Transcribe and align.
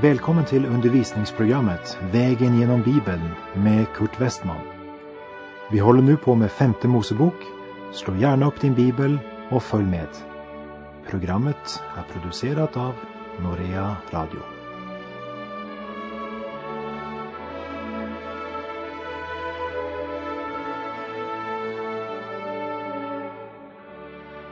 Välkommen 0.00 0.44
till 0.44 0.66
undervisningsprogrammet 0.66 1.98
Vägen 2.12 2.58
genom 2.58 2.82
Bibeln 2.82 3.30
med 3.54 3.86
Kurt 3.94 4.20
Westman. 4.20 4.56
Vi 5.70 5.78
håller 5.78 6.02
nu 6.02 6.16
på 6.16 6.34
med 6.34 6.50
femte 6.50 6.88
Mosebok. 6.88 7.34
Slå 7.92 8.16
gärna 8.16 8.46
upp 8.46 8.60
din 8.60 8.74
bibel 8.74 9.18
och 9.50 9.62
följ 9.62 9.84
med. 9.84 10.08
Programmet 11.10 11.82
är 11.96 12.12
producerat 12.12 12.76
av 12.76 12.94
Norea 13.38 13.96
Radio. 14.10 14.57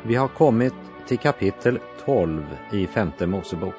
Vi 0.08 0.14
har 0.14 0.28
kommit 0.28 0.74
till 1.06 1.18
kapitel 1.18 1.78
12 2.04 2.42
i 2.72 2.86
femte 2.86 3.26
Mosebok. 3.26 3.74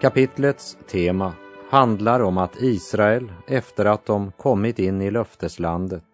Kapitlets 0.00 0.78
tema 0.90 1.32
handlar 1.70 2.20
om 2.20 2.38
att 2.38 2.62
Israel, 2.62 3.32
efter 3.46 3.84
att 3.84 4.06
de 4.06 4.32
kommit 4.32 4.78
in 4.78 5.02
i 5.02 5.10
löfteslandet, 5.10 6.04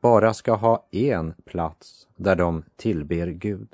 bara 0.00 0.34
ska 0.34 0.54
ha 0.54 0.86
en 0.90 1.34
plats 1.44 2.08
där 2.16 2.36
de 2.36 2.62
tillber 2.76 3.26
Gud. 3.26 3.68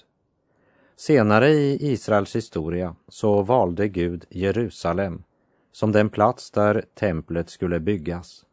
Senare 0.96 1.48
i 1.50 1.92
Israels 1.92 2.36
historia 2.36 2.96
så 3.08 3.42
valde 3.42 3.88
Gud 3.88 4.24
Jerusalem 4.30 5.22
som 5.72 5.92
den 5.92 6.08
plats 6.08 6.50
där 6.50 6.84
templet 6.94 7.50
skulle 7.50 7.80
byggas. 7.80 8.44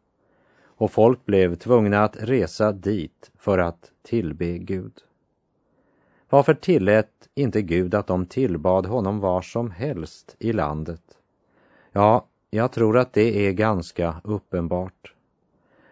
Och 0.64 0.90
folk 0.90 1.26
blev 1.26 1.54
tvungna 1.54 2.04
att 2.04 2.16
resa 2.20 2.72
dit 2.72 3.30
för 3.38 3.58
att 3.58 3.90
tillbe 4.02 4.58
Gud. 4.58 4.92
Varför 6.30 6.54
tillät 6.54 7.28
inte 7.34 7.62
Gud 7.62 7.94
att 7.94 8.06
de 8.06 8.26
tillbad 8.26 8.86
honom 8.86 9.20
var 9.20 9.42
som 9.42 9.70
helst 9.70 10.36
i 10.38 10.52
landet? 10.52 11.02
Ja, 11.92 12.26
jag 12.50 12.72
tror 12.72 12.98
att 12.98 13.12
det 13.12 13.46
är 13.46 13.52
ganska 13.52 14.20
uppenbart. 14.24 15.14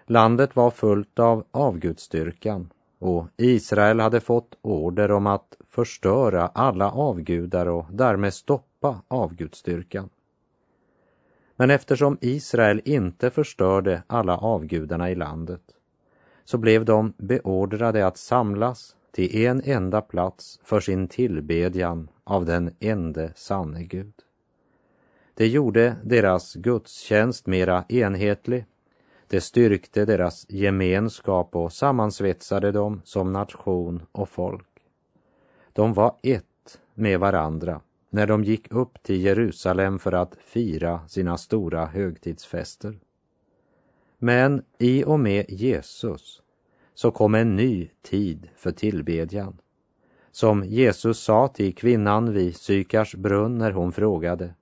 Landet 0.07 0.57
var 0.57 0.71
fullt 0.71 1.19
av 1.19 1.45
avgudstyrkan 1.51 2.71
och 2.99 3.27
Israel 3.37 4.01
hade 4.01 4.21
fått 4.21 4.59
order 4.63 5.11
om 5.11 5.27
att 5.27 5.57
förstöra 5.69 6.47
alla 6.47 6.91
avgudar 6.91 7.67
och 7.67 7.87
därmed 7.91 8.35
stoppa 8.35 9.03
avgudstyrkan. 9.09 10.09
Men 11.57 11.71
eftersom 11.71 12.19
Israel 12.21 12.83
inte 12.85 13.31
förstörde 13.31 14.03
alla 14.07 14.37
avgudarna 14.37 15.11
i 15.11 15.15
landet 15.15 15.63
så 16.45 16.59
blev 16.59 16.85
de 16.85 17.13
beordrade 17.17 18.07
att 18.07 18.19
samlas 18.19 18.97
till 19.17 19.37
en 19.47 19.63
enda 19.65 20.01
plats 20.01 20.61
för 20.65 20.81
sin 20.81 21.09
tillbedjan 21.09 22.09
av 22.25 22.45
den 22.45 22.75
ende 22.81 23.33
sanne 23.37 23.85
Gud. 23.85 24.13
Det 25.35 25.47
gjorde 25.47 25.97
deras 26.05 26.55
gudstjänst 26.55 27.47
mera 27.47 27.85
enhetlig. 27.89 28.65
Det 29.27 29.41
styrkte 29.41 30.05
deras 30.05 30.47
gemenskap 30.49 31.57
och 31.57 31.73
sammansvetsade 31.73 32.73
dem 32.73 33.03
som 33.05 33.33
nation 33.33 34.03
och 34.13 34.29
folk. 34.29 34.69
De 35.73 35.93
var 35.93 36.17
ett 36.23 36.81
med 36.95 37.21
varandra 37.21 37.81
när 38.11 38.27
de 38.27 38.45
gick 38.45 38.73
upp 38.73 39.03
till 39.03 39.23
Jerusalem 39.23 39.99
för 39.99 40.13
att 40.13 40.37
fira 40.41 41.09
sina 41.09 41.39
stora 41.39 41.87
högtidsfester. 41.87 42.99
Men 44.19 44.63
i 44.79 45.05
och 45.05 45.21
med 45.21 45.45
Jesus 45.49 46.43
så 46.97 47.11
kom 47.11 47.35
en 47.35 47.57
ny 47.57 47.89
tid 48.03 48.49
för 48.57 48.73
tillbedjan. 48.73 49.57
Som 50.31 50.65
Jesus 50.65 51.21
sa 51.21 51.49
till 51.49 51.75
kvinnan 51.75 52.33
vid 52.33 52.57
Sykars 52.57 53.15
brunn 53.15 53.59
när 53.59 53.71
hon 53.71 53.93
frågade. 53.93 54.55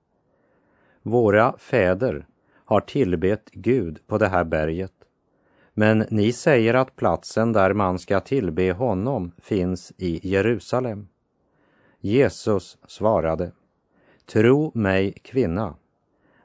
Våra 1.01 1.57
fäder 1.57 2.27
har 2.65 2.81
tillbett 2.81 3.49
Gud 3.51 3.99
på 4.07 4.17
det 4.17 4.27
här 4.27 4.43
berget. 4.43 4.93
Men 5.73 6.05
ni 6.09 6.31
säger 6.31 6.73
att 6.73 6.95
platsen 6.95 7.53
där 7.53 7.73
man 7.73 7.99
ska 7.99 8.19
tillbe 8.19 8.71
honom 8.71 9.31
finns 9.37 9.93
i 9.97 10.29
Jerusalem. 10.29 11.07
Jesus 11.99 12.77
svarade. 12.87 13.51
Tro 14.25 14.71
mig, 14.73 15.11
kvinna. 15.11 15.75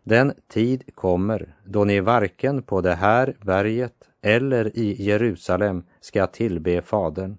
Den 0.04 0.32
tid 0.48 0.94
kommer 0.94 1.54
då 1.64 1.84
ni 1.84 2.00
varken 2.00 2.62
på 2.62 2.80
det 2.80 2.94
här 2.94 3.36
berget 3.40 4.09
eller 4.22 4.76
i 4.78 5.02
Jerusalem 5.02 5.82
ska 6.00 6.26
tillbe 6.26 6.82
Fadern. 6.82 7.38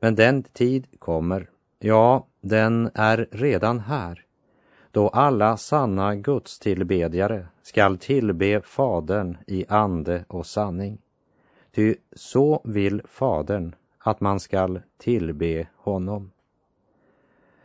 Men 0.00 0.14
den 0.14 0.42
tid 0.42 0.86
kommer, 0.98 1.50
ja, 1.78 2.26
den 2.40 2.90
är 2.94 3.28
redan 3.30 3.80
här, 3.80 4.24
då 4.90 5.08
alla 5.08 5.56
sanna 5.56 6.14
gudstillbedjare 6.14 7.46
skall 7.62 7.98
tillbe 7.98 8.60
Fadern 8.64 9.36
i 9.46 9.66
ande 9.68 10.24
och 10.28 10.46
sanning. 10.46 10.98
Ty 11.74 11.94
så 12.12 12.60
vill 12.64 13.02
Fadern 13.04 13.74
att 13.98 14.20
man 14.20 14.40
skall 14.40 14.80
tillbe 14.98 15.66
honom. 15.76 16.30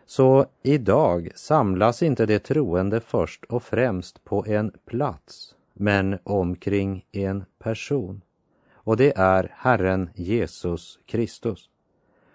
Så 0.06 0.46
idag 0.63 1.31
samlas 1.35 2.03
inte 2.03 2.25
de 2.25 2.40
troende 2.40 3.00
först 3.00 3.46
och 3.46 3.63
främst 3.63 4.24
på 4.24 4.46
en 4.47 4.72
plats, 4.85 5.56
men 5.74 6.19
omkring 6.24 7.06
en 7.12 7.46
person 7.59 8.22
och 8.84 8.97
det 8.97 9.18
är 9.18 9.53
Herren 9.56 10.09
Jesus 10.16 11.00
Kristus. 11.06 11.69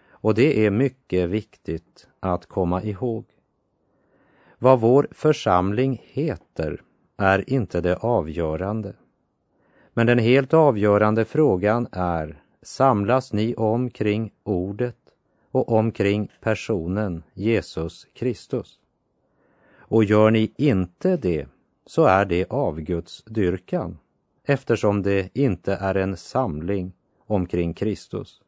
Och 0.08 0.34
det 0.34 0.66
är 0.66 0.70
mycket 0.70 1.28
viktigt 1.28 2.08
att 2.20 2.46
komma 2.46 2.82
ihåg. 2.82 3.24
Vad 4.58 4.80
vår 4.80 5.08
församling 5.10 6.02
heter 6.04 6.82
är 7.16 7.50
inte 7.50 7.80
det 7.80 7.96
avgörande. 7.96 8.94
Men 9.92 10.06
den 10.06 10.18
helt 10.18 10.54
avgörande 10.54 11.24
frågan 11.24 11.88
är, 11.92 12.42
samlas 12.62 13.32
ni 13.32 13.54
omkring 13.54 14.32
ordet 14.42 14.96
och 15.50 15.72
omkring 15.72 16.32
personen 16.40 17.22
Jesus 17.34 18.06
Kristus? 18.14 18.78
Och 19.78 20.04
gör 20.04 20.30
ni 20.30 20.52
inte 20.56 21.16
det, 21.16 21.46
så 21.86 22.04
är 22.04 22.24
det 22.24 22.50
avgudsdyrkan 22.50 23.98
eftersom 24.46 25.02
det 25.02 25.36
inte 25.36 25.74
är 25.74 25.94
en 25.94 26.16
samling 26.16 26.92
omkring 27.26 27.74
Kristus. 27.74 28.40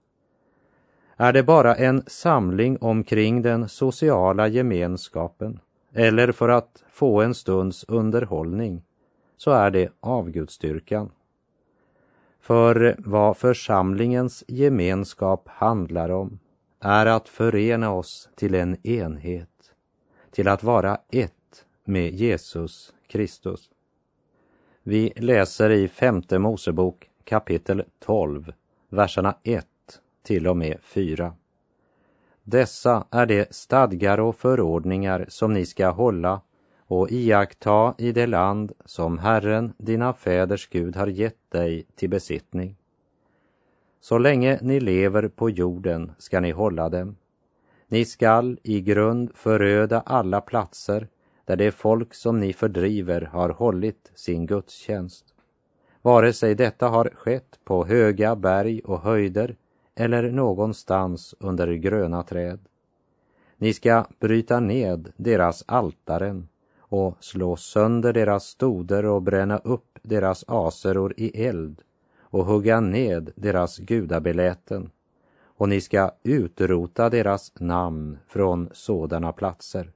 Är 1.16 1.32
det 1.32 1.42
bara 1.42 1.75
en 1.75 2.03
samling 2.06 2.78
omkring 2.81 3.42
den 3.42 3.69
sociala 3.69 4.48
gemenskapen 4.48 5.60
eller 5.92 6.32
för 6.32 6.48
att 6.48 6.84
få 6.91 7.20
en 7.20 7.34
stunds 7.34 7.84
underhållning 7.88 8.82
så 9.36 9.50
är 9.50 9.70
det 9.70 9.92
avgudstyrkan. 10.00 11.10
För 12.41 12.97
vad 12.98 13.36
församlingens 13.36 14.44
gemenskap 14.48 15.48
handlar 15.48 16.10
om 16.10 16.38
är 16.80 17.06
att 17.06 17.28
förena 17.28 17.92
oss 17.92 18.28
till 18.34 18.54
en 18.54 18.86
enhet, 18.86 19.75
till 20.30 20.48
att 20.48 20.62
vara 20.62 21.00
ett 21.10 21.65
med 21.84 22.15
Jesus 22.15 22.94
Kristus. 23.06 23.70
Vi 24.88 25.12
läser 25.16 25.71
i 25.71 25.88
femte 25.88 26.38
Mosebok 26.38 27.10
kapitel 27.25 27.84
12, 27.99 28.53
verserna 28.88 29.37
1 29.43 29.66
till 30.22 30.47
och 30.47 30.56
med 30.56 30.78
4. 30.82 31.32
Dessa 32.43 33.06
är 33.10 33.27
de 33.27 33.47
stadgar 33.50 34.21
och 34.21 34.37
förordningar 34.37 35.27
som 35.28 35.53
ni 35.53 35.66
ska 35.66 35.88
hålla 35.91 36.41
och 36.87 37.10
iaktta 37.10 37.94
i 37.98 38.12
det 38.12 38.27
land 38.27 38.72
som 38.84 39.19
Herren, 39.19 39.72
dina 39.78 40.12
fäders 40.12 40.68
Gud, 40.68 40.97
har 40.97 41.07
gett 41.07 41.51
dig 41.51 41.86
till 41.95 42.10
besittning. 42.10 42.77
Så 44.01 44.18
länge 44.18 44.59
ni 44.62 44.80
lever 44.80 45.28
på 45.28 45.51
jorden 45.51 46.12
ska 46.18 46.41
ni 46.41 46.51
hålla 46.51 46.89
dem. 46.89 47.16
Ni 47.89 48.04
skall 48.04 48.59
i 48.62 48.80
grund 48.80 49.30
föröda 49.34 50.01
alla 50.01 50.41
platser 50.41 51.09
där 51.48 51.56
det 51.56 51.72
folk 51.72 52.15
som 52.15 52.41
ni 52.41 52.53
fördriver 52.53 53.21
har 53.21 53.48
hållit 53.48 54.12
sin 54.15 54.47
gudstjänst. 54.47 55.24
Vare 56.03 56.33
sig 56.33 56.54
detta 56.54 56.89
har 56.89 57.10
skett 57.15 57.59
på 57.65 57.86
höga 57.86 58.36
berg 58.36 58.80
och 58.80 59.00
höjder 59.00 59.56
eller 59.95 60.30
någonstans 60.30 61.34
under 61.41 61.72
gröna 61.72 62.22
träd. 62.22 62.59
Ni 63.56 63.72
ska 63.74 64.04
bryta 64.21 64.60
ned 64.60 65.12
deras 65.16 65.65
altaren 65.66 66.48
och 66.78 67.16
slå 67.21 67.56
sönder 67.56 68.12
deras 68.12 68.45
stoder 68.45 69.04
och 69.04 69.22
bränna 69.22 69.59
upp 69.59 69.98
deras 70.03 70.45
aseror 70.48 71.15
i 71.16 71.47
eld 71.47 71.83
och 72.21 72.45
hugga 72.45 72.80
ned 72.80 73.30
deras 73.34 73.78
gudabeläten 73.78 74.91
och 75.42 75.68
ni 75.68 75.80
ska 75.80 76.10
utrota 76.22 77.10
deras 77.10 77.53
namn 77.60 78.18
från 78.27 78.68
sådana 78.72 79.33
platser. 79.33 79.92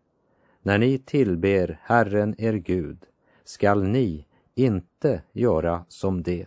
När 0.63 0.79
ni 0.79 0.99
tillber 0.99 1.81
Herren 1.83 2.35
er 2.39 2.53
Gud 2.53 3.07
skall 3.45 3.83
ni 3.85 4.27
inte 4.55 5.23
göra 5.33 5.85
som 5.89 6.23
det. 6.23 6.47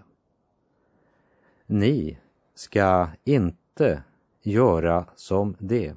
Ni 1.66 2.18
ska 2.56 3.08
inte 3.24 4.04
göra 4.42 5.06
som 5.16 5.56
det, 5.60 5.96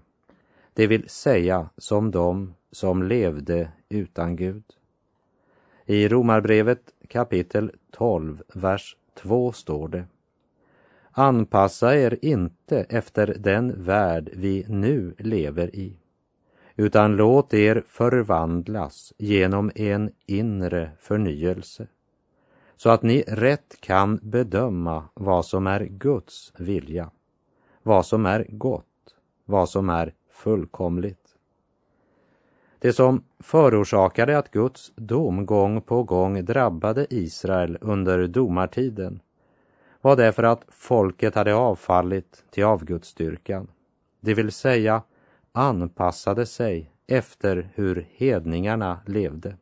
det 0.75 0.87
vill 0.87 1.09
säga 1.09 1.69
som 1.77 2.11
de 2.11 2.55
som 2.73 3.03
levde 3.03 3.73
utan 3.89 4.37
Gud. 4.37 4.65
I 5.87 6.09
Romarbrevet 6.09 6.93
kapitel 7.09 7.73
12, 7.91 8.43
vers 8.55 8.97
2 9.15 9.53
står 9.53 9.89
det 9.89 10.05
Anpassa 11.11 11.97
er 11.97 12.19
inte 12.23 12.81
efter 12.89 13.37
den 13.39 13.85
värld 13.85 14.31
vi 14.33 14.65
nu 14.69 15.15
lever 15.19 15.77
i, 15.77 15.99
utan 16.79 17.17
låt 17.17 17.55
er 17.55 17.85
förvandlas 17.89 19.13
genom 19.19 19.71
en 19.75 20.11
inre 20.27 20.91
förnyelse, 20.99 21.87
så 22.77 22.91
att 22.91 23.03
ni 23.03 23.25
rätt 23.27 23.77
kan 23.81 24.21
bedöma 24.23 25.05
vad 25.15 25.47
som 25.47 25.67
är 25.67 25.85
Guds 25.85 26.53
vilja, 26.59 27.11
vad 27.83 28.07
som 28.07 28.27
är 28.27 28.47
gott, 28.49 28.85
vad 29.45 29.69
som 29.69 29.91
är 29.91 30.15
fullkomligt. 30.31 31.35
Det 32.79 32.93
som 32.93 33.25
förorsakade 33.39 34.39
att 34.39 34.51
Guds 34.51 34.93
dom 34.97 35.47
gång 35.47 35.81
på 35.81 36.03
gång 36.03 36.45
drabbade 36.45 37.07
Israel 37.11 37.79
under 37.81 38.27
domartiden 38.27 39.21
var 40.01 40.17
därför 40.17 40.43
att 40.43 40.65
folket 40.69 41.35
hade 41.35 41.55
avfallit 41.55 42.45
till 42.51 42.65
avgudsdyrkan, 42.65 43.69
det 44.21 44.35
vill 44.35 44.53
säga 44.53 45.03
anpassade 45.53 46.47
sig 46.47 46.91
efter 47.07 47.71
hur 47.75 48.07
hedningarna 48.13 49.01
levde. 49.07 49.57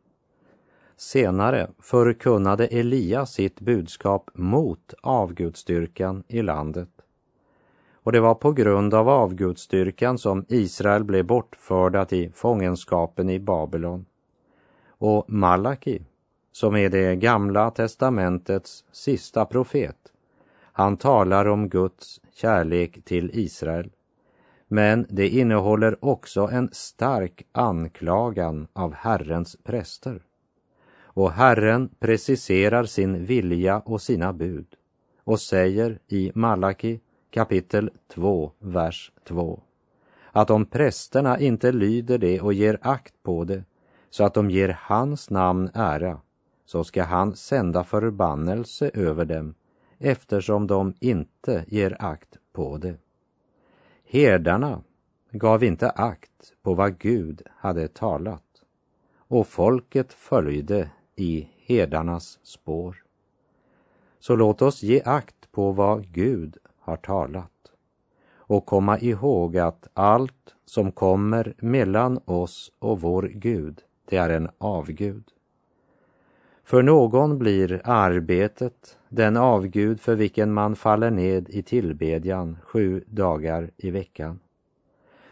Senare 0.96 1.70
förkunnade 1.78 2.66
Elia 2.66 3.26
sitt 3.26 3.60
budskap 3.60 4.30
mot 4.34 4.94
avgudstyrkan 5.02 6.22
i 6.28 6.42
landet. 6.42 6.88
Och 7.92 8.12
det 8.12 8.20
var 8.20 8.34
på 8.34 8.52
grund 8.52 8.94
av 8.94 9.08
avgudstyrkan 9.08 10.18
som 10.18 10.44
Israel 10.48 11.04
blev 11.04 11.24
bortförda 11.24 12.04
till 12.04 12.32
fångenskapen 12.32 13.30
i 13.30 13.38
Babylon. 13.38 14.06
Och 14.88 15.24
Malaki, 15.28 16.02
som 16.52 16.76
är 16.76 16.88
det 16.88 17.16
gamla 17.16 17.70
testamentets 17.70 18.84
sista 18.92 19.44
profet, 19.44 20.12
han 20.72 20.96
talar 20.96 21.48
om 21.48 21.68
Guds 21.68 22.20
kärlek 22.34 23.04
till 23.04 23.30
Israel. 23.34 23.90
Men 24.68 25.06
det 25.08 25.28
innehåller 25.28 26.04
också 26.04 26.48
en 26.52 26.68
stark 26.72 27.46
anklagan 27.52 28.68
av 28.72 28.94
Herrens 28.94 29.56
präster. 29.64 30.22
Och 31.02 31.32
Herren 31.32 31.88
preciserar 31.98 32.84
sin 32.84 33.24
vilja 33.24 33.78
och 33.78 34.02
sina 34.02 34.32
bud 34.32 34.66
och 35.24 35.40
säger 35.40 35.98
i 36.08 36.32
Malaki 36.34 37.00
kapitel 37.30 37.90
2, 38.08 38.52
vers 38.58 39.12
2 39.24 39.62
att 40.36 40.50
om 40.50 40.66
prästerna 40.66 41.38
inte 41.38 41.72
lyder 41.72 42.18
det 42.18 42.40
och 42.40 42.52
ger 42.52 42.78
akt 42.82 43.14
på 43.22 43.44
det 43.44 43.64
så 44.10 44.24
att 44.24 44.34
de 44.34 44.50
ger 44.50 44.78
hans 44.80 45.30
namn 45.30 45.70
ära 45.74 46.20
så 46.64 46.84
ska 46.84 47.02
han 47.02 47.36
sända 47.36 47.84
förbannelse 47.84 48.90
över 48.94 49.24
dem 49.24 49.54
eftersom 49.98 50.66
de 50.66 50.94
inte 51.00 51.64
ger 51.68 51.96
akt 51.98 52.38
på 52.52 52.78
det. 52.78 52.96
Herdarna 54.08 54.82
gav 55.30 55.64
inte 55.64 55.90
akt 55.90 56.54
på 56.62 56.74
vad 56.74 56.98
Gud 56.98 57.42
hade 57.56 57.88
talat 57.88 58.62
och 59.16 59.46
folket 59.46 60.12
följde 60.12 60.90
i 61.16 61.48
herdarnas 61.66 62.38
spår. 62.42 62.96
Så 64.18 64.36
låt 64.36 64.62
oss 64.62 64.82
ge 64.82 65.02
akt 65.04 65.52
på 65.52 65.72
vad 65.72 66.12
Gud 66.12 66.56
har 66.80 66.96
talat 66.96 67.72
och 68.34 68.66
komma 68.66 68.98
ihåg 68.98 69.56
att 69.56 69.88
allt 69.94 70.54
som 70.64 70.92
kommer 70.92 71.54
mellan 71.58 72.20
oss 72.24 72.72
och 72.78 73.00
vår 73.00 73.22
Gud, 73.22 73.80
det 74.04 74.16
är 74.16 74.30
en 74.30 74.48
avgud. 74.58 75.24
För 76.66 76.82
någon 76.82 77.38
blir 77.38 77.80
arbetet 77.84 78.98
den 79.08 79.36
avgud 79.36 80.00
för 80.00 80.14
vilken 80.14 80.52
man 80.52 80.76
faller 80.76 81.10
ned 81.10 81.48
i 81.48 81.62
tillbedjan 81.62 82.58
sju 82.62 83.04
dagar 83.06 83.70
i 83.76 83.90
veckan. 83.90 84.38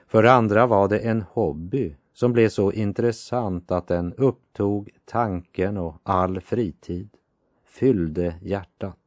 För 0.06 0.24
andra 0.24 0.66
var 0.66 0.88
det 0.88 0.98
en 0.98 1.22
hobby 1.22 1.94
som 2.12 2.32
blev 2.32 2.48
så 2.48 2.72
intressant 2.72 3.70
att 3.70 3.86
den 3.86 4.14
upptog 4.14 4.90
tanken 5.04 5.76
och 5.76 5.96
all 6.02 6.40
fritid, 6.40 7.08
fyllde 7.64 8.34
hjärtat. 8.42 8.98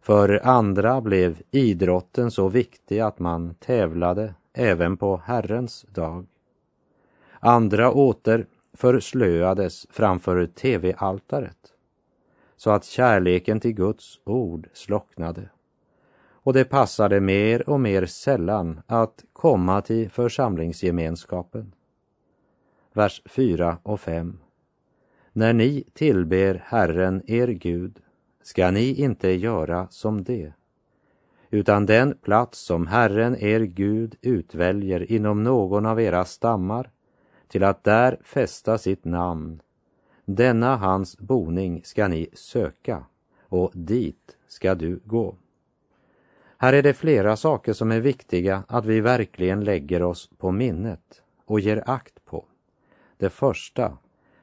För 0.00 0.46
andra 0.46 1.00
blev 1.00 1.42
idrotten 1.50 2.30
så 2.30 2.48
viktig 2.48 3.00
att 3.00 3.18
man 3.18 3.54
tävlade 3.54 4.34
även 4.52 4.96
på 4.96 5.16
Herrens 5.24 5.86
dag. 5.90 6.26
Andra 7.40 7.92
åter 7.92 8.46
förslöades 8.80 9.86
framför 9.90 10.46
tv-altaret 10.46 11.72
så 12.56 12.70
att 12.70 12.84
kärleken 12.84 13.60
till 13.60 13.72
Guds 13.72 14.20
ord 14.24 14.68
slocknade. 14.72 15.48
Och 16.30 16.52
det 16.52 16.64
passade 16.64 17.20
mer 17.20 17.68
och 17.70 17.80
mer 17.80 18.06
sällan 18.06 18.80
att 18.86 19.24
komma 19.32 19.80
till 19.80 20.10
församlingsgemenskapen. 20.10 21.74
Vers 22.92 23.22
4 23.24 23.78
och 23.82 24.00
5. 24.00 24.38
När 25.32 25.52
ni 25.52 25.84
tillber 25.92 26.62
Herren 26.66 27.22
er 27.26 27.48
Gud 27.48 27.98
ska 28.42 28.70
ni 28.70 28.94
inte 28.94 29.30
göra 29.30 29.86
som 29.90 30.24
det, 30.24 30.52
utan 31.50 31.86
den 31.86 32.14
plats 32.22 32.58
som 32.58 32.86
Herren 32.86 33.36
er 33.36 33.60
Gud 33.60 34.16
utväljer 34.22 35.12
inom 35.12 35.42
någon 35.42 35.86
av 35.86 36.00
era 36.00 36.24
stammar 36.24 36.90
till 37.50 37.64
att 37.64 37.84
där 37.84 38.18
fästa 38.22 38.78
sitt 38.78 39.04
namn. 39.04 39.62
Denna 40.24 40.76
hans 40.76 41.18
boning 41.18 41.80
ska 41.84 42.08
ni 42.08 42.30
söka 42.32 43.04
och 43.40 43.70
dit 43.74 44.36
ska 44.48 44.74
du 44.74 45.00
gå. 45.04 45.36
Här 46.58 46.72
är 46.72 46.82
det 46.82 46.94
flera 46.94 47.36
saker 47.36 47.72
som 47.72 47.92
är 47.92 48.00
viktiga 48.00 48.64
att 48.68 48.84
vi 48.84 49.00
verkligen 49.00 49.64
lägger 49.64 50.02
oss 50.02 50.30
på 50.38 50.50
minnet 50.50 51.22
och 51.44 51.60
ger 51.60 51.82
akt 51.86 52.24
på. 52.24 52.44
Det 53.16 53.30
första, 53.30 53.98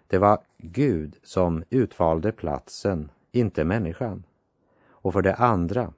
det 0.07 0.17
var 0.17 0.39
Gud 0.57 1.17
som 1.23 1.63
utvalde 1.69 2.31
platsen, 2.31 3.11
inte 3.31 3.63
människan. 3.63 4.23
Och 4.89 5.13
för 5.13 5.21
det 5.21 5.35
andra, 5.35 5.93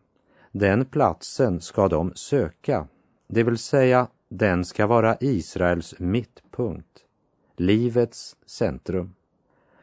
den 0.51 0.85
platsen 0.85 1.61
ska 1.61 1.87
de 1.87 2.13
söka, 2.15 2.87
det 3.27 3.43
vill 3.43 3.57
säga 3.57 4.07
den 4.29 4.65
ska 4.65 4.87
vara 4.87 5.17
Israels 5.19 5.95
mittpunkt, 5.99 7.05
livets 7.55 8.35
centrum. 8.45 9.15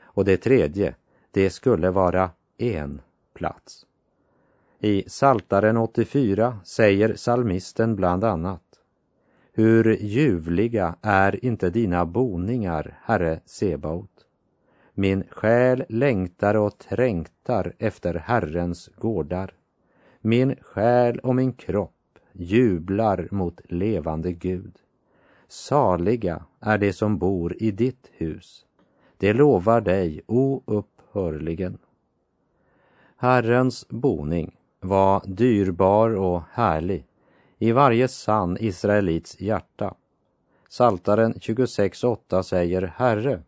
Och 0.03 0.25
det 0.25 0.37
tredje, 0.37 0.95
det 1.31 1.50
skulle 1.50 1.91
vara 1.91 2.31
en 2.59 3.00
plats. 3.35 3.87
I 4.79 5.05
Saltaren 5.07 5.76
84 5.76 6.59
säger 6.65 7.15
salmisten 7.15 7.97
bland 7.97 8.25
annat 8.25 8.62
Hur 9.53 9.97
ljuvliga 9.97 10.97
är 11.03 11.45
inte 11.45 11.71
dina 11.71 12.07
boningar, 12.07 12.99
Herre 13.03 13.41
Sebaot. 13.45 14.26
Min 14.95 15.25
själ 15.31 15.85
längtar 15.88 16.55
och 16.55 16.79
trängtar 16.79 17.73
efter 17.79 18.15
Herrens 18.15 18.91
gårdar. 18.97 19.55
Min 20.21 20.57
själ 20.61 21.19
och 21.19 21.35
min 21.35 21.53
kropp 21.53 21.96
jublar 22.38 23.28
mot 23.31 23.61
levande 23.64 24.33
Gud. 24.33 24.73
Saliga 25.49 26.45
är 26.61 26.78
de 26.78 26.93
som 26.93 27.19
bor 27.19 27.62
i 27.62 27.71
ditt 27.71 28.11
hus. 28.12 28.66
Det 29.16 29.33
lovar 29.33 29.81
dig 29.81 30.21
oupphörligen. 30.26 31.78
Herrens 33.16 33.88
boning 33.88 34.57
var 34.81 35.23
dyrbar 35.26 36.11
och 36.11 36.43
härlig 36.52 37.07
i 37.59 37.73
varje 37.73 38.09
sann 38.09 38.57
israelits 38.61 39.40
hjärta. 39.40 39.95
Saltaren 40.69 41.35
26.8 41.35 42.43
säger 42.43 42.83
Herre, 42.83 43.43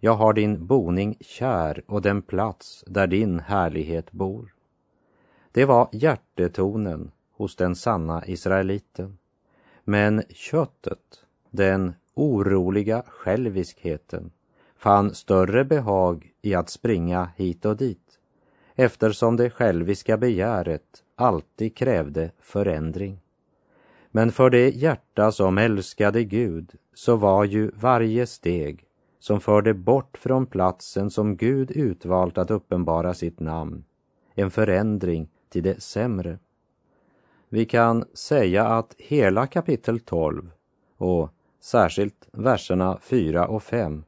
jag 0.00 0.14
har 0.14 0.32
din 0.32 0.66
boning 0.66 1.16
kär 1.20 1.82
och 1.86 2.02
den 2.02 2.22
plats 2.22 2.84
där 2.86 3.06
din 3.06 3.40
härlighet 3.40 4.12
bor. 4.12 4.54
Det 5.52 5.64
var 5.64 5.88
hjärtetonen 5.92 7.10
hos 7.38 7.56
den 7.56 7.74
sanna 7.74 8.26
israeliten. 8.26 9.18
Men 9.84 10.22
köttet, 10.28 11.24
den 11.50 11.94
oroliga 12.14 13.02
själviskheten, 13.06 14.30
fann 14.76 15.14
större 15.14 15.64
behag 15.64 16.32
i 16.42 16.54
att 16.54 16.70
springa 16.70 17.28
hit 17.36 17.64
och 17.64 17.76
dit 17.76 18.08
eftersom 18.80 19.36
det 19.36 19.50
själviska 19.50 20.16
begäret 20.16 21.02
alltid 21.16 21.76
krävde 21.76 22.30
förändring. 22.40 23.20
Men 24.10 24.32
för 24.32 24.50
det 24.50 24.70
hjärta 24.70 25.32
som 25.32 25.58
älskade 25.58 26.24
Gud 26.24 26.72
så 26.94 27.16
var 27.16 27.44
ju 27.44 27.70
varje 27.74 28.26
steg 28.26 28.84
som 29.18 29.40
förde 29.40 29.74
bort 29.74 30.18
från 30.18 30.46
platsen 30.46 31.10
som 31.10 31.36
Gud 31.36 31.70
utvalt 31.70 32.38
att 32.38 32.50
uppenbara 32.50 33.14
sitt 33.14 33.40
namn, 33.40 33.84
en 34.34 34.50
förändring 34.50 35.28
till 35.48 35.62
det 35.62 35.82
sämre. 35.82 36.38
Vi 37.50 37.64
kan 37.64 38.04
säga 38.14 38.66
att 38.66 38.94
hela 38.98 39.46
kapitel 39.46 40.00
12 40.00 40.50
och 40.98 41.30
särskilt 41.60 42.28
verserna 42.32 42.98
4 43.02 43.46
och 43.48 43.62
5 43.62 44.04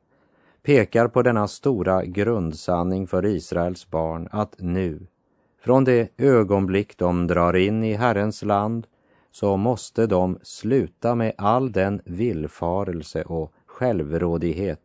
pekar 0.62 1.08
på 1.08 1.22
denna 1.22 1.48
stora 1.48 2.04
grundsanning 2.04 3.06
för 3.06 3.26
Israels 3.26 3.90
barn 3.90 4.28
att 4.30 4.54
nu, 4.58 5.06
från 5.62 5.84
det 5.84 6.08
ögonblick 6.18 6.96
de 6.98 7.26
drar 7.26 7.56
in 7.56 7.84
i 7.84 7.94
Herrens 7.94 8.42
land, 8.42 8.86
så 9.30 9.56
måste 9.56 10.06
de 10.06 10.38
sluta 10.42 11.14
med 11.14 11.32
all 11.38 11.72
den 11.72 12.00
villfarelse 12.04 13.22
och 13.22 13.52
självrådighet 13.66 14.80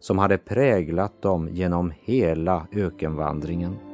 som 0.00 0.18
hade 0.18 0.38
präglat 0.38 1.22
dem 1.22 1.48
genom 1.48 1.92
hela 2.00 2.66
ökenvandringen. 2.72 3.85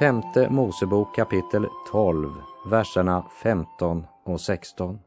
Femte 0.00 0.50
Mosebok 0.50 1.14
kapitel 1.14 1.66
12, 1.90 2.30
verserna 2.70 3.24
15 3.42 4.06
och 4.24 4.40
16. 4.40 4.98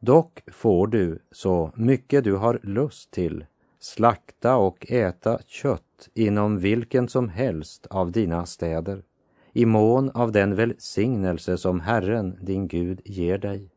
Dock 0.00 0.42
får 0.52 0.86
du 0.86 1.18
så 1.32 1.72
mycket 1.74 2.24
du 2.24 2.36
har 2.36 2.60
lust 2.62 3.10
till 3.10 3.46
slakta 3.78 4.56
och 4.56 4.90
äta 4.90 5.38
kött 5.46 6.08
inom 6.14 6.58
vilken 6.58 7.08
som 7.08 7.28
helst 7.28 7.86
av 7.86 8.12
dina 8.12 8.46
städer, 8.46 9.02
i 9.52 9.66
mån 9.66 10.10
av 10.10 10.32
den 10.32 10.54
välsignelse 10.54 11.56
som 11.56 11.80
Herren, 11.80 12.38
din 12.40 12.68
Gud, 12.68 13.00
ger 13.04 13.38
dig. 13.38 13.70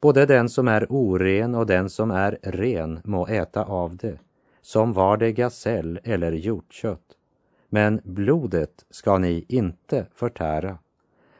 Både 0.00 0.26
den 0.26 0.48
som 0.48 0.68
är 0.68 0.86
oren 0.88 1.54
och 1.54 1.66
den 1.66 1.90
som 1.90 2.10
är 2.10 2.38
ren 2.42 3.00
må 3.04 3.26
äta 3.26 3.64
av 3.64 3.96
det, 3.96 4.18
som 4.62 4.92
var 4.92 5.16
det 5.16 5.32
gasell 5.32 6.00
eller 6.04 6.32
hjortkött 6.32 7.16
men 7.70 8.00
blodet 8.04 8.84
ska 8.90 9.18
ni 9.18 9.44
inte 9.48 10.06
förtära. 10.14 10.78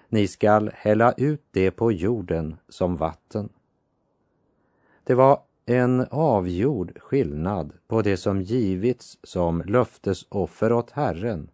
Ni 0.09 0.29
skall 0.29 0.71
hälla 0.75 1.13
ut 1.13 1.45
det 1.51 1.71
på 1.71 1.93
jorden 1.93 2.57
som 2.69 2.97
vatten. 2.97 3.49
Det 5.05 5.15
var 5.15 5.41
en 5.67 6.07
avgjord 6.11 6.99
skillnad 7.01 7.73
på 7.89 8.03
det 8.03 8.17
som 8.17 8.43
givits 8.43 9.19
som 9.23 9.63
löftesoffer 9.63 10.73
åt 10.73 10.91
Herren 10.91 11.51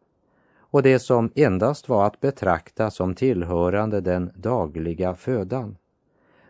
och 0.59 0.83
det 0.83 0.99
som 0.99 1.30
endast 1.35 1.88
var 1.88 2.06
att 2.06 2.21
betrakta 2.21 2.90
som 2.90 3.14
tillhörande 3.14 4.00
den 4.00 4.30
dagliga 4.35 5.14
födan. 5.14 5.76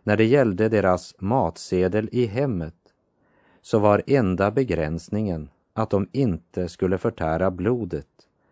När 0.03 0.17
det 0.17 0.25
gällde 0.25 0.69
deras 0.69 1.15
matsedel 1.19 2.09
i 2.13 2.27
hemmet 2.27 2.75
så 3.63 3.79
var 3.79 4.03
enda 4.07 4.51
begränsningen 4.51 5.49
att 5.79 5.91
de 5.91 6.09
inte 6.13 6.69
skulle 6.69 6.99
förtära 6.99 7.51
blodet 7.51 8.07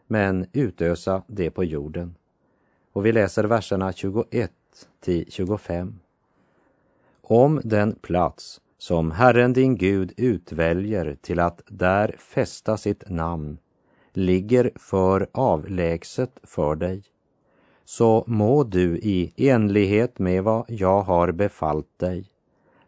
men 0.07 0.47
utösa 0.53 1.23
det 1.27 1.51
på 1.51 1.65
jorden. 1.65 2.15
Och 2.93 3.07
vi 3.07 3.13
läser 3.13 3.45
verserna 3.45 3.93
21 3.93 4.53
till 5.01 5.33
25. 5.33 6.01
Om 7.21 7.61
den 7.65 7.95
plats 7.95 8.61
som 8.79 9.11
Herren 9.11 9.53
din 9.53 9.77
Gud 9.77 10.13
utväljer 10.17 11.17
till 11.21 11.41
att 11.41 11.63
där 11.67 12.17
fästa 12.19 12.77
sitt 12.77 13.11
namn 13.11 13.59
ligger 14.13 14.71
för 14.77 15.29
avlägset 15.33 16.39
för 16.43 16.75
dig, 16.75 17.03
så 17.85 18.25
må 18.27 18.65
du 18.65 18.99
i 18.99 19.33
enlighet 19.37 20.19
med 20.19 20.45
vad 20.45 20.65
jag 20.69 21.03
har 21.03 21.33
befallt 21.33 21.99
dig 21.99 22.35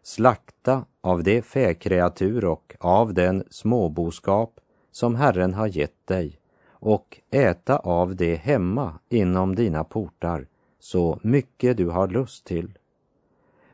slakta 0.07 0.85
av 1.07 1.23
det 1.23 1.41
fäkreatur 1.41 2.45
och 2.45 2.75
av 2.79 3.13
den 3.13 3.43
småboskap 3.49 4.59
som 4.91 5.15
Herren 5.15 5.53
har 5.53 5.67
gett 5.67 6.07
dig 6.07 6.39
och 6.69 7.21
äta 7.31 7.77
av 7.77 8.15
det 8.15 8.35
hemma 8.35 8.99
inom 9.09 9.55
dina 9.55 9.83
portar 9.83 10.47
så 10.79 11.19
mycket 11.23 11.77
du 11.77 11.87
har 11.89 12.07
lust 12.07 12.45
till. 12.45 12.77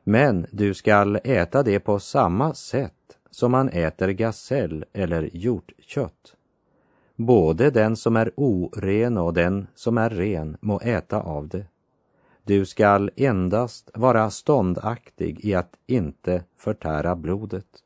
Men 0.04 0.46
du 0.52 0.74
skall 0.74 1.20
äta 1.24 1.64
det 1.64 1.80
på 1.80 2.00
samma 2.00 2.54
sätt 2.54 3.18
som 3.32 3.52
man 3.52 3.70
äter 3.70 4.10
gasell 4.10 4.86
eller 4.94 5.30
hjortkött. 5.34 6.36
Både 7.16 7.70
den 7.70 7.96
som 7.96 8.16
är 8.16 8.32
oren 8.36 9.18
och 9.18 9.34
den 9.34 9.68
som 9.76 9.98
är 9.98 10.10
ren 10.10 10.58
må 10.62 10.80
äta 10.80 11.22
av 11.22 11.48
det. 11.48 11.66
Du 12.44 12.66
skall 12.66 13.12
endast 13.16 13.92
vara 13.94 14.30
ståndaktig 14.30 15.46
i 15.46 15.54
att 15.54 15.76
inte 15.88 16.44
förtära 16.58 17.16
blodet. 17.16 17.84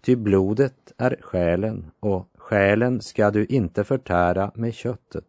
Ty 0.00 0.16
blodet 0.16 0.92
är 0.96 1.16
själen 1.20 1.90
och 2.00 2.30
Själen 2.50 3.00
ska 3.00 3.30
du 3.30 3.44
inte 3.44 3.84
förtära 3.84 4.50
med 4.54 4.74
köttet. 4.74 5.24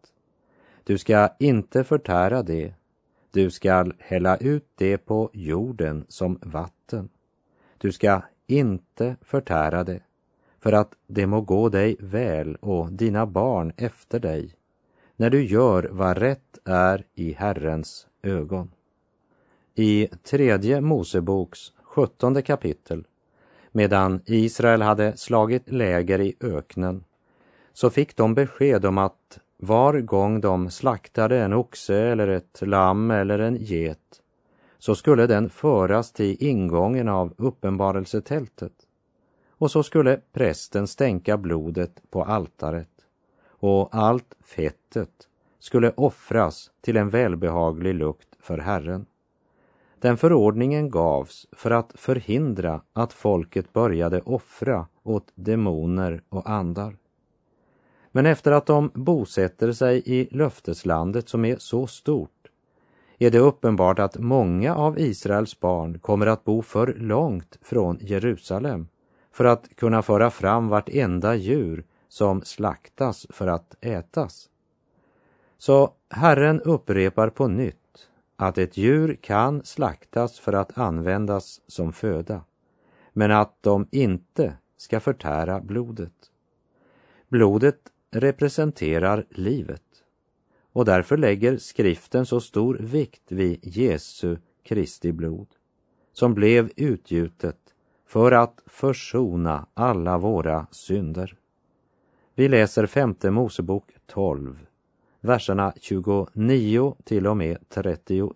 Du 0.84 0.98
ska 0.98 1.30
inte 1.40 1.84
förtära 1.84 2.44
det. 2.44 2.74
Du 3.32 3.52
skall 3.52 3.94
hälla 4.00 4.38
ut 4.38 4.68
det 4.76 4.98
på 4.98 5.30
jorden 5.34 6.06
som 6.08 6.40
vatten. 6.42 7.10
Du 7.78 7.92
ska 7.92 8.22
inte 8.48 9.16
förtära 9.22 9.84
det, 9.84 10.00
för 10.60 10.74
att 10.74 10.94
det 11.08 11.28
må 11.28 11.42
gå 11.42 11.70
dig 11.70 11.96
väl 12.00 12.56
och 12.56 12.92
dina 12.92 13.26
barn 13.26 13.74
efter 13.78 14.20
dig, 14.20 14.56
när 15.16 15.30
du 15.30 15.46
gör 15.46 15.90
vad 15.92 16.18
rätt 16.18 16.60
är 16.66 17.06
i 17.14 17.34
Herrens 17.34 18.08
ögon. 18.24 18.72
I 19.76 20.08
tredje 20.24 20.82
Moseboks 20.82 21.74
sjuttonde 21.84 22.42
kapitel, 22.42 23.08
medan 23.72 24.22
Israel 24.26 24.82
hade 24.82 25.18
slagit 25.18 25.72
läger 25.72 26.22
i 26.22 26.36
öknen, 26.40 27.04
så 27.74 27.90
fick 27.90 28.16
de 28.16 28.34
besked 28.34 28.86
om 28.86 28.98
att 28.98 29.40
var 29.58 30.00
gång 30.00 30.42
de 30.42 30.70
slaktade 30.70 31.40
en 31.40 31.54
oxe 31.54 31.96
eller 31.96 32.28
ett 32.28 32.62
lamm 32.62 33.12
eller 33.12 33.40
en 33.40 33.56
get 33.56 34.22
så 34.82 34.96
skulle 34.96 35.28
den 35.28 35.50
föras 35.50 36.12
till 36.12 36.44
ingången 36.44 37.10
av 37.10 37.34
uppenbarelsetältet 37.38 38.74
och 39.50 39.72
så 39.72 39.84
skulle 39.84 40.22
prästen 40.34 40.88
stänka 40.88 41.38
blodet 41.38 42.02
på 42.10 42.24
altaret 42.24 43.06
och 43.48 43.90
allt 43.96 44.36
fettet 44.44 45.28
skulle 45.62 45.94
offras 45.98 46.72
till 46.82 46.98
en 46.98 47.10
välbehaglig 47.10 47.96
lukt 47.96 48.28
för 48.40 48.58
Herren. 48.58 49.06
Den 50.00 50.18
förordningen 50.18 50.90
gavs 50.90 51.48
för 51.52 51.72
att 51.72 51.92
förhindra 51.96 52.82
att 52.94 53.14
folket 53.14 53.74
började 53.74 54.22
offra 54.22 54.88
åt 55.04 55.32
demoner 55.36 56.24
och 56.30 56.50
andar. 56.50 56.98
Men 58.12 58.26
efter 58.26 58.52
att 58.52 58.66
de 58.66 58.92
bosätter 58.94 59.72
sig 59.72 60.02
i 60.06 60.28
löfteslandet 60.32 61.30
som 61.30 61.46
är 61.46 61.56
så 61.60 61.88
stort 61.88 62.48
är 63.18 63.32
det 63.32 63.40
uppenbart 63.40 64.00
att 64.00 64.18
många 64.18 64.76
av 64.76 65.00
Israels 65.00 65.60
barn 65.60 66.00
kommer 66.00 66.28
att 66.28 66.44
bo 66.44 66.62
för 66.62 66.94
långt 66.94 67.58
från 67.62 67.98
Jerusalem 68.02 68.88
för 69.32 69.46
att 69.46 69.76
kunna 69.76 70.02
föra 70.02 70.30
fram 70.30 70.68
vartenda 70.68 71.36
djur 71.36 71.86
som 72.08 72.42
slaktas 72.42 73.28
för 73.30 73.48
att 73.48 73.76
ätas. 73.82 74.51
Så 75.62 75.94
Herren 76.10 76.62
upprepar 76.62 77.30
på 77.30 77.48
nytt 77.48 78.10
att 78.36 78.58
ett 78.58 78.78
djur 78.78 79.18
kan 79.22 79.66
slaktas 79.66 80.40
för 80.40 80.54
att 80.54 80.78
användas 80.78 81.62
som 81.68 81.94
föda, 81.94 82.44
men 83.14 83.32
att 83.32 83.58
de 83.64 83.88
inte 83.92 84.58
ska 84.78 85.00
förtära 85.00 85.60
blodet. 85.60 86.32
Blodet 87.28 87.80
representerar 88.12 89.26
livet 89.30 89.84
och 90.72 90.86
därför 90.86 91.18
lägger 91.18 91.58
skriften 91.58 92.26
så 92.26 92.40
stor 92.40 92.78
vikt 92.82 93.32
vid 93.32 93.60
Jesu 93.62 94.38
Kristi 94.64 95.12
blod 95.12 95.48
som 96.14 96.34
blev 96.34 96.72
utgjutet 96.76 97.60
för 98.06 98.32
att 98.32 98.64
försona 98.66 99.68
alla 99.74 100.18
våra 100.18 100.68
synder. 100.72 101.38
Vi 102.36 102.50
läser 102.50 102.86
femte 102.86 103.32
Mosebok 103.32 103.92
12, 104.06 104.66
verserna 105.22 105.74
29 105.80 106.96
till 107.04 107.28
och 107.28 107.38
med 107.38 107.58
31. 107.70 108.30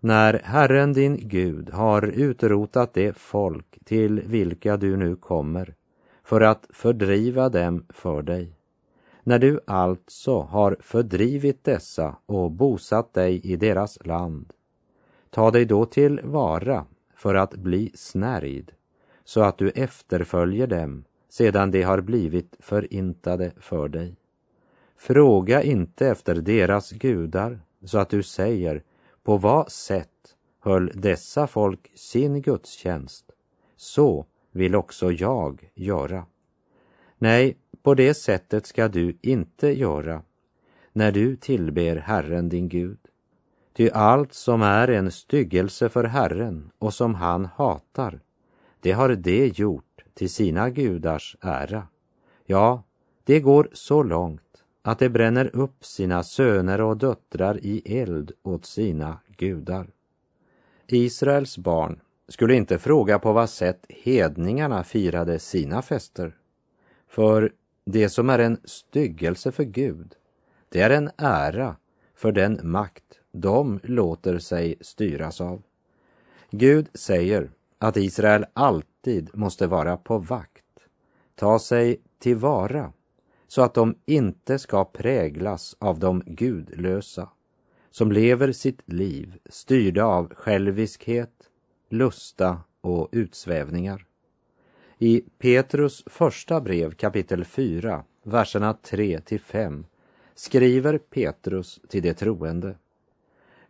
När 0.00 0.40
Herren 0.44 0.92
din 0.92 1.28
Gud 1.28 1.70
har 1.70 2.02
utrotat 2.02 2.94
det 2.94 3.16
folk 3.16 3.78
till 3.84 4.20
vilka 4.20 4.76
du 4.76 4.96
nu 4.96 5.16
kommer 5.16 5.74
för 6.22 6.40
att 6.40 6.66
fördriva 6.70 7.48
dem 7.48 7.84
för 7.88 8.22
dig. 8.22 8.56
När 9.22 9.38
du 9.38 9.60
alltså 9.66 10.40
har 10.40 10.76
fördrivit 10.80 11.64
dessa 11.64 12.16
och 12.26 12.50
bosatt 12.50 13.14
dig 13.14 13.40
i 13.44 13.56
deras 13.56 14.06
land, 14.06 14.52
Ta 15.30 15.50
dig 15.50 15.64
då 15.64 15.86
till 15.86 16.20
vara 16.24 16.86
för 17.14 17.34
att 17.34 17.54
bli 17.54 17.92
snärjd, 17.94 18.72
så 19.24 19.40
att 19.40 19.58
du 19.58 19.70
efterföljer 19.70 20.66
dem 20.66 21.04
sedan 21.28 21.70
de 21.70 21.82
har 21.82 22.00
blivit 22.00 22.56
förintade 22.58 23.52
för 23.56 23.88
dig. 23.88 24.16
Fråga 25.02 25.62
inte 25.62 26.08
efter 26.08 26.34
deras 26.34 26.90
gudar, 26.90 27.60
så 27.84 27.98
att 27.98 28.10
du 28.10 28.22
säger, 28.22 28.82
på 29.22 29.36
vad 29.36 29.72
sätt 29.72 30.36
höll 30.60 30.92
dessa 30.94 31.46
folk 31.46 31.90
sin 31.94 32.42
gudstjänst? 32.42 33.24
Så 33.76 34.26
vill 34.50 34.74
också 34.74 35.12
jag 35.12 35.70
göra. 35.74 36.26
Nej, 37.18 37.56
på 37.82 37.94
det 37.94 38.14
sättet 38.14 38.66
ska 38.66 38.88
du 38.88 39.18
inte 39.20 39.68
göra 39.78 40.22
när 40.92 41.12
du 41.12 41.36
tillber 41.36 41.96
Herren 41.96 42.48
din 42.48 42.68
Gud. 42.68 42.98
Ty 43.72 43.90
allt 43.90 44.34
som 44.34 44.62
är 44.62 44.88
en 44.88 45.10
styggelse 45.10 45.88
för 45.88 46.04
Herren 46.04 46.70
och 46.78 46.94
som 46.94 47.14
han 47.14 47.44
hatar, 47.44 48.20
det 48.80 48.92
har 48.92 49.14
de 49.14 49.46
gjort 49.46 50.04
till 50.14 50.30
sina 50.30 50.70
gudars 50.70 51.36
ära. 51.40 51.86
Ja, 52.46 52.82
det 53.24 53.40
går 53.40 53.68
så 53.72 54.02
långt 54.02 54.42
att 54.82 54.98
de 54.98 55.08
bränner 55.08 55.56
upp 55.56 55.84
sina 55.84 56.22
söner 56.22 56.80
och 56.80 56.96
döttrar 56.96 57.58
i 57.62 57.98
eld 57.98 58.32
åt 58.42 58.66
sina 58.66 59.18
gudar. 59.36 59.86
Israels 60.86 61.58
barn 61.58 62.00
skulle 62.28 62.54
inte 62.54 62.78
fråga 62.78 63.18
på 63.18 63.32
vad 63.32 63.50
sätt 63.50 63.86
hedningarna 63.88 64.84
firade 64.84 65.38
sina 65.38 65.82
fester. 65.82 66.36
För 67.08 67.52
det 67.84 68.08
som 68.08 68.30
är 68.30 68.38
en 68.38 68.60
styggelse 68.64 69.52
för 69.52 69.64
Gud, 69.64 70.14
det 70.68 70.80
är 70.80 70.90
en 70.90 71.10
ära 71.16 71.76
för 72.14 72.32
den 72.32 72.60
makt 72.62 73.04
de 73.32 73.80
låter 73.82 74.38
sig 74.38 74.74
styras 74.80 75.40
av. 75.40 75.62
Gud 76.50 76.88
säger 76.94 77.50
att 77.78 77.96
Israel 77.96 78.46
alltid 78.52 79.30
måste 79.34 79.66
vara 79.66 79.96
på 79.96 80.18
vakt, 80.18 80.64
ta 81.34 81.58
sig 81.58 82.00
tillvara 82.18 82.92
så 83.50 83.62
att 83.62 83.74
de 83.74 83.94
inte 84.06 84.58
ska 84.58 84.84
präglas 84.84 85.76
av 85.78 85.98
de 85.98 86.22
gudlösa 86.26 87.28
som 87.90 88.12
lever 88.12 88.52
sitt 88.52 88.82
liv 88.86 89.38
styrda 89.46 90.04
av 90.04 90.34
själviskhet, 90.34 91.50
lusta 91.88 92.60
och 92.80 93.08
utsvävningar. 93.12 94.06
I 94.98 95.22
Petrus 95.38 96.04
första 96.06 96.60
brev 96.60 96.94
kapitel 96.94 97.44
4, 97.44 98.04
verserna 98.22 98.74
3 98.74 99.20
till 99.20 99.40
5 99.40 99.86
skriver 100.34 100.98
Petrus 100.98 101.80
till 101.88 102.02
de 102.02 102.14
troende. 102.14 102.74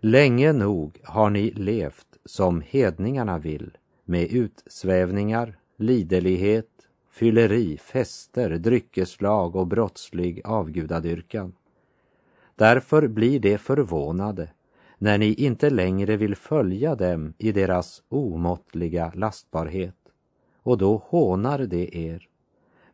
Länge 0.00 0.52
nog 0.52 1.00
har 1.04 1.30
ni 1.30 1.50
levt 1.50 2.18
som 2.24 2.60
hedningarna 2.60 3.38
vill, 3.38 3.76
med 4.04 4.32
utsvävningar, 4.32 5.58
liderlighet, 5.76 6.69
fylleri, 7.10 7.78
fester, 7.78 8.50
dryckeslag 8.50 9.56
och 9.56 9.66
brottslig 9.66 10.40
avgudadyrkan. 10.44 11.52
Därför 12.56 13.08
blir 13.08 13.40
de 13.40 13.58
förvånade 13.58 14.48
när 14.98 15.18
ni 15.18 15.34
inte 15.34 15.70
längre 15.70 16.16
vill 16.16 16.36
följa 16.36 16.94
dem 16.94 17.34
i 17.38 17.52
deras 17.52 18.02
omåttliga 18.08 19.12
lastbarhet, 19.14 19.96
och 20.62 20.78
då 20.78 21.02
hånar 21.06 21.58
de 21.58 22.08
er. 22.08 22.28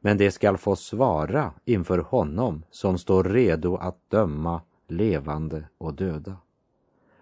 Men 0.00 0.18
de 0.18 0.30
skall 0.30 0.58
få 0.58 0.76
svara 0.76 1.52
inför 1.64 1.98
honom 1.98 2.62
som 2.70 2.98
står 2.98 3.24
redo 3.24 3.76
att 3.76 3.98
döma 4.10 4.60
levande 4.88 5.64
och 5.78 5.94
döda. 5.94 6.36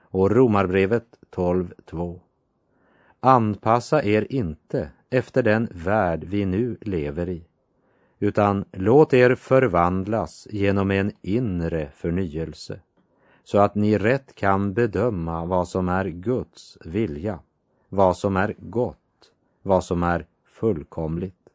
Och 0.03 0.31
Romarbrevet 0.31 1.07
12.2. 1.31 2.21
Anpassa 3.21 4.05
er 4.05 4.27
inte 4.31 4.91
efter 5.15 5.43
den 5.43 5.69
värld 5.73 6.25
vi 6.25 6.45
nu 6.45 6.77
lever 6.81 7.29
i, 7.29 7.45
utan 8.19 8.65
låt 8.73 9.15
er 9.15 9.35
förvandlas 9.35 10.49
genom 10.51 10.91
en 10.91 11.13
inre 11.23 11.91
förnyelse, 11.95 12.81
så 13.45 13.59
att 13.59 13.75
ni 13.75 13.99
rätt 13.99 14.35
kan 14.35 14.75
bedöma 14.75 15.45
vad 15.45 15.69
som 15.69 15.89
är 15.89 16.05
Guds 16.05 16.79
vilja, 16.85 17.39
vad 17.89 18.17
som 18.17 18.37
är 18.37 18.55
gott, 18.59 19.33
vad 19.63 19.85
som 19.85 20.03
är 20.03 20.27
fullkomligt. 20.45 21.49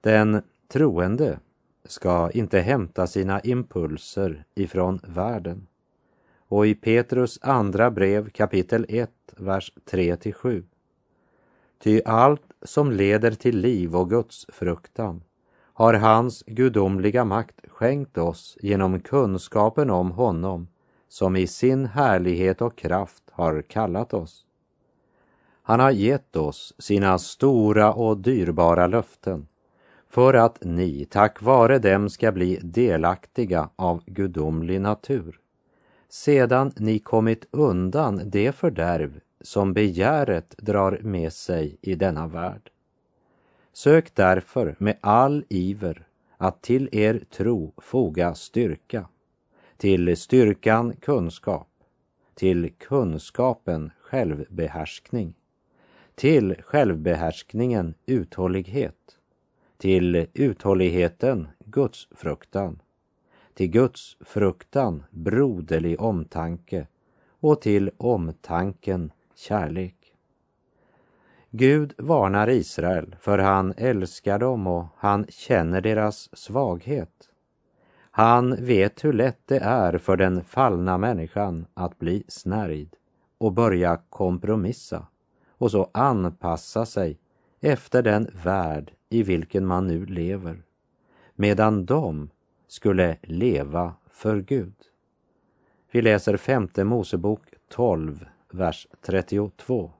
Den 0.00 0.42
troende 0.68 1.38
ska 1.84 2.30
inte 2.30 2.60
hämta 2.60 3.06
sina 3.06 3.40
impulser 3.40 4.44
ifrån 4.54 5.00
världen. 5.02 5.66
Och 6.48 6.66
i 6.66 6.74
Petrus 6.74 7.38
andra 7.42 7.90
brev 7.90 8.30
kapitel 8.30 8.86
1, 8.88 9.10
vers 9.36 9.72
3-7. 9.90 10.64
Ty 11.82 12.00
allt 12.04 12.49
som 12.62 12.92
leder 12.92 13.30
till 13.30 13.58
liv 13.58 13.96
och 13.96 14.10
Guds 14.10 14.46
fruktan 14.48 15.22
har 15.72 15.94
hans 15.94 16.42
gudomliga 16.46 17.24
makt 17.24 17.60
skänkt 17.68 18.18
oss 18.18 18.58
genom 18.60 19.00
kunskapen 19.00 19.90
om 19.90 20.10
honom 20.10 20.68
som 21.08 21.36
i 21.36 21.46
sin 21.46 21.86
härlighet 21.86 22.62
och 22.62 22.76
kraft 22.76 23.22
har 23.32 23.62
kallat 23.62 24.14
oss. 24.14 24.46
Han 25.62 25.80
har 25.80 25.90
gett 25.90 26.36
oss 26.36 26.74
sina 26.78 27.18
stora 27.18 27.92
och 27.92 28.18
dyrbara 28.18 28.86
löften 28.86 29.46
för 30.08 30.34
att 30.34 30.58
ni 30.64 31.04
tack 31.04 31.42
vare 31.42 31.78
dem 31.78 32.10
ska 32.10 32.32
bli 32.32 32.58
delaktiga 32.62 33.70
av 33.76 34.02
gudomlig 34.06 34.80
natur 34.80 35.40
sedan 36.10 36.72
ni 36.76 36.98
kommit 36.98 37.48
undan 37.50 38.22
det 38.24 38.52
fördärv 38.52 39.20
som 39.40 39.72
begäret 39.72 40.54
drar 40.58 40.98
med 41.02 41.32
sig 41.32 41.76
i 41.80 41.94
denna 41.94 42.26
värld. 42.26 42.70
Sök 43.72 44.14
därför 44.14 44.76
med 44.78 44.96
all 45.00 45.44
iver 45.48 46.06
att 46.36 46.62
till 46.62 46.88
er 46.92 47.24
tro 47.30 47.72
foga 47.76 48.34
styrka, 48.34 49.08
till 49.76 50.16
styrkan 50.16 50.96
kunskap, 51.00 51.68
till 52.34 52.72
kunskapen 52.78 53.90
självbehärskning, 54.00 55.34
till 56.14 56.56
självbehärskningen 56.62 57.94
uthållighet, 58.06 59.18
till 59.76 60.26
uthålligheten 60.34 61.48
Guds 61.64 62.08
fruktan, 62.10 62.82
till 63.54 63.70
Guds 63.70 64.16
fruktan 64.20 65.02
broderlig 65.10 66.00
omtanke 66.00 66.86
och 67.40 67.60
till 67.60 67.90
omtanken 67.96 69.12
kärlek. 69.40 69.96
Gud 71.50 71.94
varnar 71.98 72.48
Israel 72.48 73.16
för 73.20 73.38
han 73.38 73.74
älskar 73.76 74.38
dem 74.38 74.66
och 74.66 74.86
han 74.96 75.26
känner 75.28 75.80
deras 75.80 76.36
svaghet. 76.36 77.30
Han 78.10 78.64
vet 78.64 79.04
hur 79.04 79.12
lätt 79.12 79.40
det 79.46 79.58
är 79.58 79.98
för 79.98 80.16
den 80.16 80.44
fallna 80.44 80.98
människan 80.98 81.66
att 81.74 81.98
bli 81.98 82.24
snärjd 82.28 82.96
och 83.38 83.52
börja 83.52 84.00
kompromissa 84.10 85.06
och 85.48 85.70
så 85.70 85.90
anpassa 85.94 86.86
sig 86.86 87.18
efter 87.60 88.02
den 88.02 88.30
värld 88.44 88.92
i 89.08 89.22
vilken 89.22 89.66
man 89.66 89.86
nu 89.86 90.06
lever, 90.06 90.62
medan 91.34 91.84
de 91.86 92.30
skulle 92.68 93.16
leva 93.22 93.94
för 94.10 94.40
Gud. 94.40 94.74
Vi 95.90 96.02
läser 96.02 96.36
femte 96.36 96.84
Mosebok 96.84 97.42
12, 97.68 98.24
vers 98.54 98.86
32. 99.00 99.90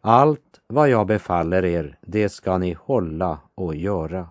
Allt 0.00 0.60
vad 0.66 0.88
jag 0.88 1.06
befaller 1.06 1.64
er, 1.64 1.98
det 2.00 2.28
ska 2.28 2.58
ni 2.58 2.72
hålla 2.72 3.38
och 3.54 3.74
göra. 3.74 4.28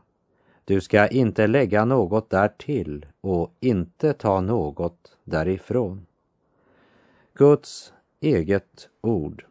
Du 0.66 0.82
ska 0.82 1.08
inte 1.08 1.48
lägga 1.48 1.86
något 1.86 2.30
därtill 2.30 3.06
och 3.22 3.54
inte 3.60 4.14
ta 4.14 4.42
något 4.42 5.18
därifrån. 5.24 6.06
Guds 7.34 7.94
eget 8.22 8.90
ord. 9.02 9.46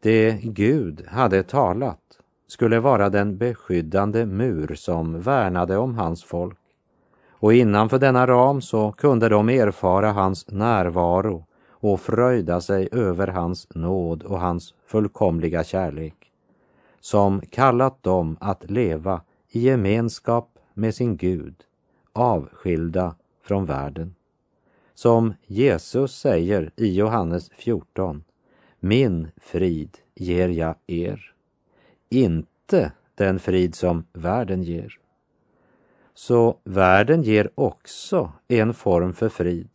Det 0.00 0.40
Gud 0.42 1.06
hade 1.08 1.42
talat 1.42 2.18
skulle 2.46 2.80
vara 2.80 3.08
den 3.08 3.38
beskyddande 3.38 4.26
mur 4.26 4.74
som 4.74 5.20
värnade 5.20 5.76
om 5.76 5.94
hans 5.94 6.24
folk. 6.24 6.58
Och 7.30 7.54
innanför 7.54 7.98
denna 7.98 8.26
ram 8.26 8.60
så 8.62 8.92
kunde 8.92 9.28
de 9.28 9.48
erfara 9.48 10.12
hans 10.12 10.50
närvaro 10.50 11.46
och 11.80 12.00
fröjda 12.00 12.60
sig 12.60 12.88
över 12.92 13.26
hans 13.26 13.68
nåd 13.74 14.22
och 14.22 14.40
hans 14.40 14.74
fullkomliga 14.86 15.64
kärlek, 15.64 16.32
som 17.00 17.40
kallat 17.40 18.02
dem 18.02 18.36
att 18.40 18.70
leva 18.70 19.22
i 19.48 19.60
gemenskap 19.60 20.58
med 20.74 20.94
sin 20.94 21.16
Gud, 21.16 21.54
avskilda 22.12 23.14
från 23.42 23.66
världen. 23.66 24.14
Som 24.94 25.34
Jesus 25.46 26.18
säger 26.18 26.70
i 26.76 26.94
Johannes 26.94 27.50
14, 27.50 28.24
min 28.80 29.28
frid 29.36 29.98
ger 30.14 30.48
jag 30.48 30.74
er, 30.86 31.34
inte 32.08 32.92
den 33.14 33.38
frid 33.38 33.74
som 33.74 34.04
världen 34.12 34.62
ger. 34.62 34.98
Så 36.14 36.58
världen 36.64 37.22
ger 37.22 37.50
också 37.54 38.32
en 38.48 38.74
form 38.74 39.12
för 39.12 39.28
frid. 39.28 39.70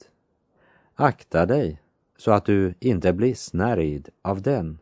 Akta 0.96 1.46
dig 1.46 1.82
så 2.18 2.32
att 2.32 2.46
du 2.46 2.74
inte 2.80 3.14
blir 3.14 3.34
snärjd 3.34 4.10
av 4.22 4.42
den, 4.42 4.80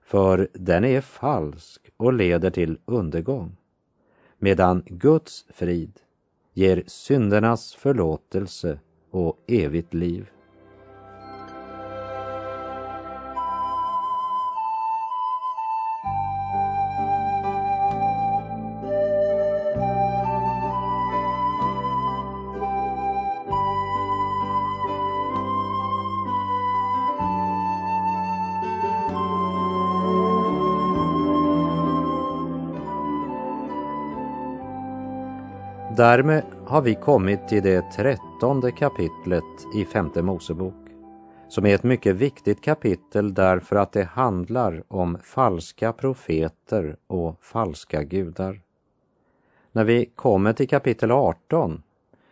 för 0.00 0.48
den 0.52 0.84
är 0.84 1.00
falsk 1.00 1.90
och 1.96 2.12
leder 2.12 2.50
till 2.50 2.78
undergång, 2.84 3.56
medan 4.38 4.82
Guds 4.86 5.46
frid 5.48 6.00
ger 6.52 6.82
syndernas 6.86 7.74
förlåtelse 7.74 8.78
och 9.10 9.44
evigt 9.46 9.94
liv. 9.94 10.30
Därmed 35.96 36.44
har 36.66 36.82
vi 36.82 36.94
kommit 36.94 37.48
till 37.48 37.62
det 37.62 37.82
trettonde 37.92 38.72
kapitlet 38.72 39.44
i 39.74 39.84
femte 39.84 40.22
Mosebok, 40.22 40.74
som 41.48 41.66
är 41.66 41.74
ett 41.74 41.82
mycket 41.82 42.16
viktigt 42.16 42.60
kapitel 42.60 43.34
därför 43.34 43.76
att 43.76 43.92
det 43.92 44.04
handlar 44.04 44.82
om 44.88 45.18
falska 45.22 45.92
profeter 45.92 46.96
och 47.06 47.36
falska 47.40 48.02
gudar. 48.02 48.60
När 49.72 49.84
vi 49.84 50.06
kommer 50.06 50.52
till 50.52 50.68
kapitel 50.68 51.10
18 51.10 51.82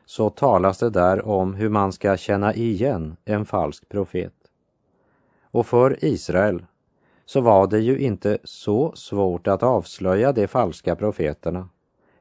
så 0.05 0.31
talas 0.31 0.79
det 0.79 0.90
där 0.90 1.27
om 1.27 1.55
hur 1.55 1.68
man 1.68 1.92
ska 1.92 2.16
känna 2.16 2.55
igen 2.55 3.16
en 3.24 3.44
falsk 3.44 3.88
profet. 3.88 4.35
Och 5.50 5.66
för 5.66 6.05
Israel 6.05 6.64
så 7.24 7.40
var 7.40 7.66
det 7.66 7.81
ju 7.81 7.98
inte 7.98 8.38
så 8.44 8.92
svårt 8.94 9.46
att 9.46 9.62
avslöja 9.62 10.33
de 10.33 10.46
falska 10.46 10.96
profeterna 10.96 11.68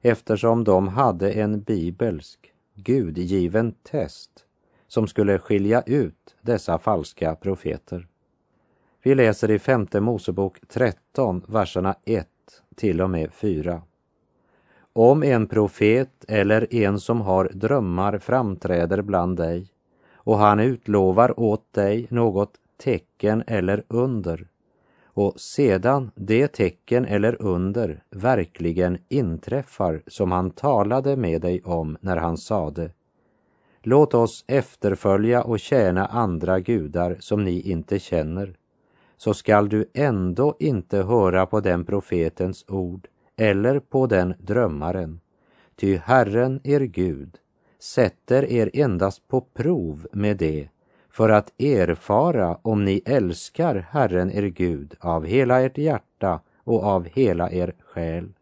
eftersom 0.04 0.64
de 0.64 0.88
hade 0.88 1.32
en 1.32 1.62
bibelsk, 1.62 2.54
gudgiven 2.76 3.76
test 3.84 4.46
som 4.88 5.08
skulle 5.08 5.40
skilja 5.40 5.84
ut 5.86 6.36
dessa 6.42 6.80
falska 6.80 7.36
profeter. 7.36 8.08
Vi 9.04 9.16
läser 9.16 9.52
i 9.52 9.60
femte 9.60 10.02
Mosebok 10.02 10.58
13, 10.68 11.42
verserna 11.48 11.96
1 12.06 12.28
till 12.76 13.02
och 13.02 13.10
med 13.10 13.34
4. 13.34 13.82
Om 14.94 15.24
en 15.24 15.48
profet 15.48 16.26
eller 16.28 16.76
en 16.76 17.00
som 17.00 17.22
har 17.22 17.50
drömmar 17.54 18.18
framträder 18.18 19.02
bland 19.02 19.38
dig 19.38 19.68
och 20.14 20.38
han 20.38 20.60
utlovar 20.60 21.40
åt 21.40 21.74
dig 21.74 22.08
något 22.10 22.54
tecken 22.78 23.44
eller 23.48 23.84
under 23.88 24.48
och 25.14 25.40
sedan 25.40 26.12
det 26.16 26.48
tecken 26.48 27.06
eller 27.06 27.42
under 27.42 28.04
verkligen 28.10 28.98
inträffar 29.10 30.04
som 30.08 30.32
han 30.32 30.52
talade 30.52 31.16
med 31.16 31.42
dig 31.42 31.62
om 31.64 31.98
när 32.02 32.18
han 32.18 32.38
sade 32.38 32.92
Låt 33.86 34.14
oss 34.14 34.44
efterfölja 34.48 35.44
och 35.44 35.60
tjäna 35.60 36.06
andra 36.06 36.60
gudar 36.60 37.18
som 37.20 37.44
ni 37.44 37.62
inte 37.62 38.00
känner, 38.00 38.56
så 39.18 39.34
skall 39.34 39.70
du 39.70 39.86
ändå 39.94 40.56
inte 40.60 40.98
höra 40.98 41.46
på 41.46 41.60
den 41.60 41.86
profetens 41.86 42.66
ord 42.68 43.08
eller 43.36 43.80
på 43.80 44.08
den 44.08 44.34
drömmaren. 44.40 45.20
Ty 45.76 45.98
Herren, 45.98 46.62
er 46.64 46.80
Gud, 46.80 47.38
sätter 47.80 48.46
er 48.46 48.70
endast 48.74 49.28
på 49.28 49.42
prov 49.42 50.08
med 50.12 50.38
det 50.38 50.70
för 51.14 51.30
att 51.30 51.62
erfara 51.62 52.58
om 52.62 52.86
ni 52.86 53.02
älskar 53.06 53.88
Herren 53.90 54.32
er 54.32 54.44
Gud 54.44 54.96
av 55.00 55.26
hela 55.26 55.62
ert 55.62 55.78
hjärta 55.78 56.40
och 56.64 56.84
av 56.84 57.06
hela 57.06 57.52
er 57.52 57.74
själ. 57.80 58.34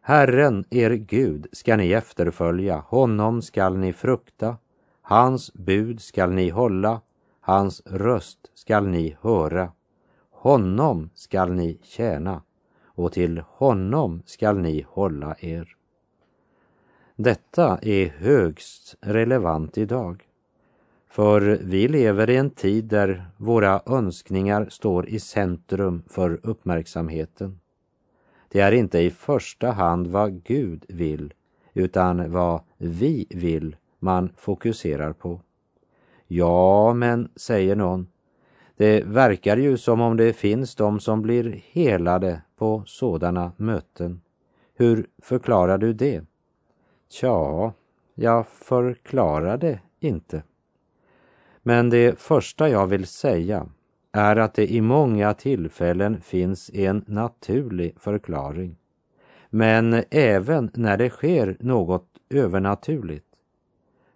Herren 0.00 0.64
er 0.70 0.90
Gud 0.90 1.46
skall 1.52 1.78
ni 1.78 1.92
efterfölja, 1.92 2.78
honom 2.78 3.42
skall 3.42 3.76
ni 3.76 3.92
frukta, 3.92 4.56
hans 5.02 5.54
bud 5.54 6.00
skall 6.00 6.30
ni 6.30 6.50
hålla, 6.50 7.00
hans 7.40 7.82
röst 7.86 8.50
skall 8.54 8.86
ni 8.86 9.16
höra. 9.20 9.72
Honom 10.30 11.10
skall 11.14 11.52
ni 11.52 11.78
tjäna 11.82 12.42
och 12.84 13.12
till 13.12 13.42
honom 13.48 14.22
skall 14.26 14.58
ni 14.58 14.86
hålla 14.88 15.36
er. 15.40 15.76
Detta 17.16 17.78
är 17.82 18.08
högst 18.08 18.96
relevant 19.00 19.78
idag. 19.78 20.24
För 21.12 21.58
vi 21.62 21.88
lever 21.88 22.30
i 22.30 22.36
en 22.36 22.50
tid 22.50 22.84
där 22.84 23.26
våra 23.36 23.82
önskningar 23.86 24.66
står 24.70 25.08
i 25.08 25.20
centrum 25.20 26.02
för 26.06 26.40
uppmärksamheten. 26.42 27.60
Det 28.48 28.60
är 28.60 28.72
inte 28.72 28.98
i 28.98 29.10
första 29.10 29.70
hand 29.70 30.06
vad 30.06 30.44
Gud 30.44 30.84
vill, 30.88 31.34
utan 31.74 32.32
vad 32.32 32.60
vi 32.78 33.26
vill 33.30 33.76
man 33.98 34.32
fokuserar 34.36 35.12
på. 35.12 35.40
Ja, 36.26 36.94
men, 36.94 37.28
säger 37.36 37.76
någon, 37.76 38.06
det 38.76 39.04
verkar 39.04 39.56
ju 39.56 39.76
som 39.76 40.00
om 40.00 40.16
det 40.16 40.32
finns 40.32 40.74
de 40.74 41.00
som 41.00 41.22
blir 41.22 41.62
helade 41.72 42.42
på 42.56 42.82
sådana 42.86 43.52
möten. 43.56 44.20
Hur 44.74 45.06
förklarar 45.22 45.78
du 45.78 45.92
det? 45.92 46.24
Tja, 47.10 47.72
jag 48.14 48.46
förklarar 48.46 49.56
det 49.56 49.80
inte. 50.00 50.42
Men 51.62 51.90
det 51.90 52.18
första 52.18 52.68
jag 52.68 52.86
vill 52.86 53.06
säga 53.06 53.66
är 54.12 54.36
att 54.36 54.54
det 54.54 54.72
i 54.72 54.80
många 54.80 55.34
tillfällen 55.34 56.20
finns 56.20 56.70
en 56.74 57.04
naturlig 57.06 57.94
förklaring. 57.98 58.76
Men 59.50 60.04
även 60.10 60.70
när 60.74 60.96
det 60.96 61.10
sker 61.10 61.56
något 61.60 62.08
övernaturligt, 62.30 63.26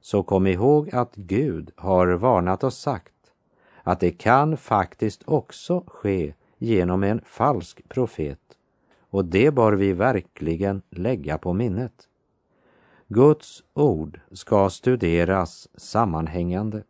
så 0.01 0.23
kom 0.23 0.47
ihåg 0.47 0.95
att 0.95 1.17
Gud 1.17 1.71
har 1.77 2.07
varnat 2.07 2.65
och 2.65 2.73
sagt 2.73 3.13
att 3.83 4.01
det 4.01 4.11
kan 4.11 4.57
faktiskt 4.57 5.23
också 5.27 5.85
ske 5.87 6.35
genom 6.59 7.03
en 7.03 7.21
falsk 7.25 7.89
profet 7.89 8.41
och 9.11 9.25
det 9.25 9.51
bör 9.51 9.73
vi 9.73 9.93
verkligen 9.93 10.83
lägga 10.91 11.39
på 11.39 11.53
minnet. 11.53 12.09
Guds 13.09 13.65
ord 13.75 14.21
ska 14.33 14.71
studeras 14.71 15.69
sammanhängande. 15.75 16.83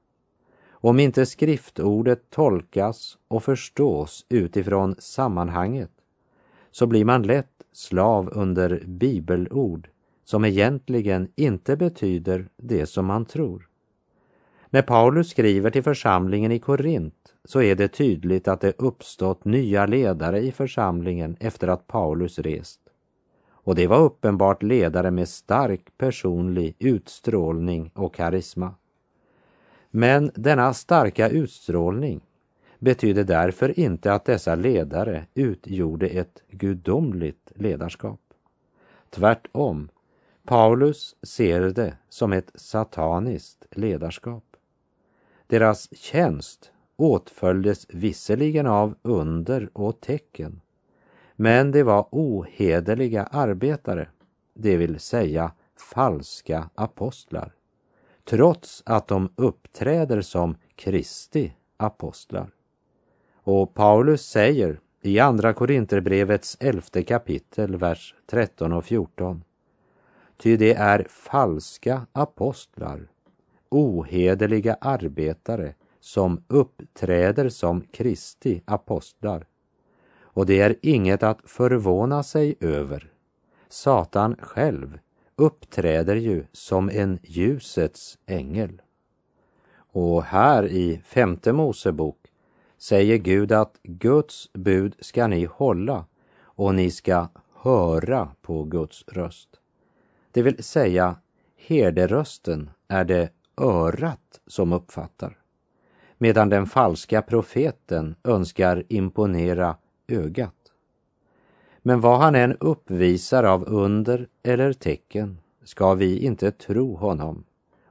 Om 0.87 1.01
inte 1.01 1.27
skriftordet 1.27 2.31
tolkas 2.31 3.18
och 3.29 3.44
förstås 3.44 4.27
utifrån 4.29 4.94
sammanhanget 4.99 5.90
så 6.70 6.87
blir 6.87 7.05
man 7.05 7.22
lätt 7.22 7.62
slav 7.72 8.29
under 8.33 8.83
bibelord 8.87 9.88
som 10.25 10.44
egentligen 10.44 11.29
inte 11.37 11.77
betyder 11.77 12.49
det 12.57 12.87
som 12.87 13.07
man 13.07 13.25
tror. 13.25 13.68
När 14.70 14.83
Paulus 14.83 15.31
skriver 15.31 15.70
till 15.70 15.83
församlingen 15.83 16.53
i 16.53 16.59
Korint 16.59 17.35
så 17.44 17.62
är 17.62 17.75
det 17.75 17.88
tydligt 17.88 18.49
att 18.49 18.61
det 18.61 18.81
uppstått 18.81 19.44
nya 19.44 19.87
ledare 19.87 20.40
i 20.40 20.53
församlingen 20.53 21.37
efter 21.40 21.68
att 21.68 21.87
Paulus 21.87 22.38
rest. 22.38 22.81
Och 23.51 23.75
det 23.75 23.87
var 23.87 23.99
uppenbart 24.01 24.62
ledare 24.62 25.11
med 25.11 25.29
stark 25.29 25.99
personlig 25.99 26.77
utstrålning 26.79 27.90
och 27.94 28.14
karisma. 28.14 28.75
Men 29.98 30.30
denna 30.35 30.74
starka 30.74 31.28
utstrålning 31.28 32.20
betydde 32.78 33.24
därför 33.24 33.80
inte 33.80 34.12
att 34.12 34.24
dessa 34.24 34.54
ledare 34.54 35.26
utgjorde 35.35 36.06
ett 36.06 36.42
gudomligt 36.50 37.52
ledarskap. 37.54 38.20
Tvärtom, 39.11 39.88
Paulus 40.44 41.16
ser 41.22 41.61
det 41.61 41.96
som 42.09 42.32
ett 42.32 42.50
sataniskt 42.54 43.66
ledarskap. 43.70 44.44
Deras 45.46 45.96
tjänst 45.96 46.72
åtföljdes 46.96 47.87
visserligen 47.88 48.66
av 48.66 48.94
under 49.02 49.70
och 49.72 50.00
tecken, 50.00 50.61
men 51.37 51.70
det 51.70 51.82
var 51.82 52.09
ohederliga 52.11 53.22
arbetare, 53.24 54.09
det 54.54 54.76
vill 54.76 55.00
säga 55.00 55.52
falska 55.76 56.70
apostlar 56.74 57.52
trots 58.26 58.82
att 58.86 59.08
de 59.08 59.28
uppträder 59.36 60.20
som 60.20 60.56
Kristi 60.76 61.52
apostlar. 61.76 62.50
Och 63.34 63.74
Paulus 63.74 64.26
säger 64.26 64.80
i 65.02 65.18
Andra 65.18 65.52
Korinterbrevets 65.52 66.56
elfte 66.60 67.02
kapitel, 67.02 67.76
vers 67.76 68.14
13 68.26 68.72
och 68.72 68.84
14. 68.84 69.44
Ty 70.36 70.56
det 70.56 70.74
är 70.74 71.06
falska 71.10 72.06
apostlar, 72.12 73.08
ohederliga 73.68 74.76
arbetare 74.80 75.74
som 76.00 76.42
uppträder 76.48 77.48
som 77.48 77.80
Kristi 77.80 78.62
apostlar. 78.64 79.46
Och 80.20 80.46
det 80.46 80.60
är 80.60 80.76
inget 80.82 81.22
att 81.22 81.40
förvåna 81.44 82.22
sig 82.22 82.56
över. 82.60 83.12
Satan 83.68 84.36
själv 84.38 84.98
uppträder 85.37 86.16
ju 86.16 86.44
som 86.53 86.90
en 86.90 87.18
ljusets 87.22 88.18
ängel. 88.27 88.83
Och 89.77 90.22
här 90.22 90.66
i 90.66 91.01
femte 91.05 91.53
Mosebok 91.53 92.18
säger 92.79 93.16
Gud 93.16 93.53
att 93.53 93.79
Guds 93.83 94.53
bud 94.53 94.96
ska 95.01 95.27
ni 95.27 95.44
hålla 95.44 96.05
och 96.40 96.75
ni 96.75 96.90
ska 96.90 97.29
höra 97.55 98.31
på 98.42 98.64
Guds 98.64 99.05
röst. 99.09 99.49
Det 100.31 100.42
vill 100.42 100.64
säga, 100.64 101.16
herderösten 101.57 102.70
är 102.88 103.05
det 103.05 103.31
örat 103.57 104.40
som 104.46 104.72
uppfattar, 104.72 105.38
medan 106.18 106.49
den 106.49 106.66
falska 106.66 107.22
profeten 107.22 108.14
önskar 108.25 108.85
imponera 108.88 109.77
ögat. 110.09 110.55
Men 111.87 112.01
vad 112.01 112.20
han 112.20 112.35
än 112.35 112.57
uppvisar 112.61 113.44
av 113.44 113.64
under 113.68 114.29
eller 114.42 114.72
tecken 114.72 115.38
ska 115.64 115.94
vi 115.94 116.18
inte 116.18 116.51
tro 116.51 116.96
honom 116.96 117.44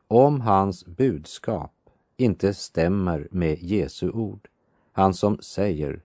om 0.08 0.42
hans 0.42 0.86
budskap 0.86 1.72
inte 2.18 2.54
stämmer 2.54 3.28
med 3.32 3.64
Jesu 3.64 4.10
ord. 4.10 4.48
Han 4.92 5.14
som 5.14 5.38
säger 5.38 6.02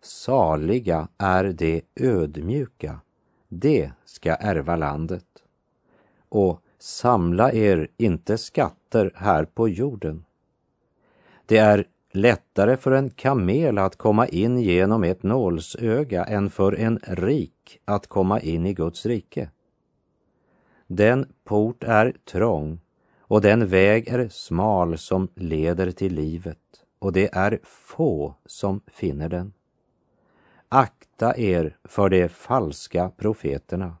Saliga 0.00 1.08
är 1.18 1.44
de 1.44 1.82
ödmjuka, 1.96 3.00
de 3.48 3.90
ska 4.04 4.34
ärva 4.34 4.76
landet. 4.76 5.26
Och 6.28 6.62
samla 6.78 7.52
er 7.52 7.88
inte 7.96 8.38
skatter 8.38 9.12
här 9.14 9.44
på 9.44 9.68
jorden. 9.68 10.24
Det 11.46 11.58
är 11.58 11.86
lättare 12.12 12.76
för 12.76 12.92
en 12.92 13.10
kamel 13.10 13.78
att 13.78 13.96
komma 13.96 14.26
in 14.26 14.58
genom 14.58 15.04
ett 15.04 15.22
nålsöga 15.22 16.24
än 16.24 16.50
för 16.50 16.72
en 16.72 16.98
rik 17.02 17.80
att 17.84 18.06
komma 18.06 18.40
in 18.40 18.66
i 18.66 18.74
Guds 18.74 19.06
rike. 19.06 19.50
Den 20.86 21.32
port 21.44 21.84
är 21.84 22.16
trång 22.24 22.80
och 23.20 23.40
den 23.40 23.66
väg 23.66 24.08
är 24.08 24.28
smal 24.28 24.98
som 24.98 25.28
leder 25.34 25.90
till 25.90 26.14
livet 26.14 26.58
och 26.98 27.12
det 27.12 27.34
är 27.34 27.58
få 27.62 28.34
som 28.46 28.80
finner 28.86 29.28
den. 29.28 29.52
Akta 30.68 31.36
er 31.36 31.76
för 31.84 32.08
de 32.08 32.28
falska 32.28 33.10
profeterna 33.16 33.96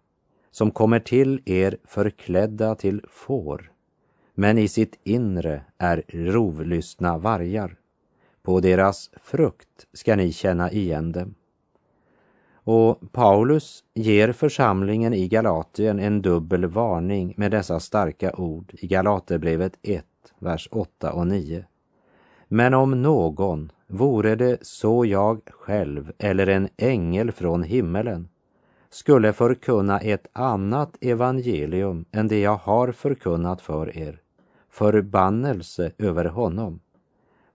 som 0.50 0.70
kommer 0.70 1.00
till 1.00 1.42
er 1.44 1.76
förklädda 1.84 2.74
till 2.74 3.04
får 3.08 3.72
men 4.34 4.58
i 4.58 4.68
sitt 4.68 5.00
inre 5.04 5.64
är 5.78 6.02
rovlystna 6.08 7.18
vargar. 7.18 7.76
På 8.42 8.60
deras 8.60 9.10
frukt 9.22 9.86
ska 9.92 10.16
ni 10.16 10.32
känna 10.32 10.70
igen 10.70 11.12
dem. 11.12 11.34
Och 12.64 13.12
Paulus 13.12 13.84
ger 13.94 14.32
församlingen 14.32 15.14
i 15.14 15.28
Galatien 15.28 15.98
en 15.98 16.22
dubbel 16.22 16.66
varning 16.66 17.34
med 17.36 17.50
dessa 17.50 17.80
starka 17.80 18.32
ord 18.32 18.72
i 18.74 18.86
Galaterbrevet 18.86 19.78
1, 19.82 20.04
vers 20.38 20.68
8 20.70 21.12
och 21.12 21.26
9. 21.26 21.64
Men 22.48 22.74
om 22.74 23.02
någon, 23.02 23.72
vore 23.86 24.34
det 24.34 24.58
så 24.66 25.04
jag 25.04 25.40
själv 25.50 26.12
eller 26.18 26.46
en 26.46 26.68
ängel 26.76 27.32
från 27.32 27.62
himmelen, 27.62 28.28
skulle 28.90 29.32
förkunna 29.32 30.00
ett 30.00 30.26
annat 30.32 30.96
evangelium 31.00 32.04
än 32.12 32.28
det 32.28 32.40
jag 32.40 32.56
har 32.56 32.92
förkunnat 32.92 33.60
för 33.60 33.96
er, 33.96 34.20
förbannelse 34.70 35.92
över 35.98 36.24
honom. 36.24 36.80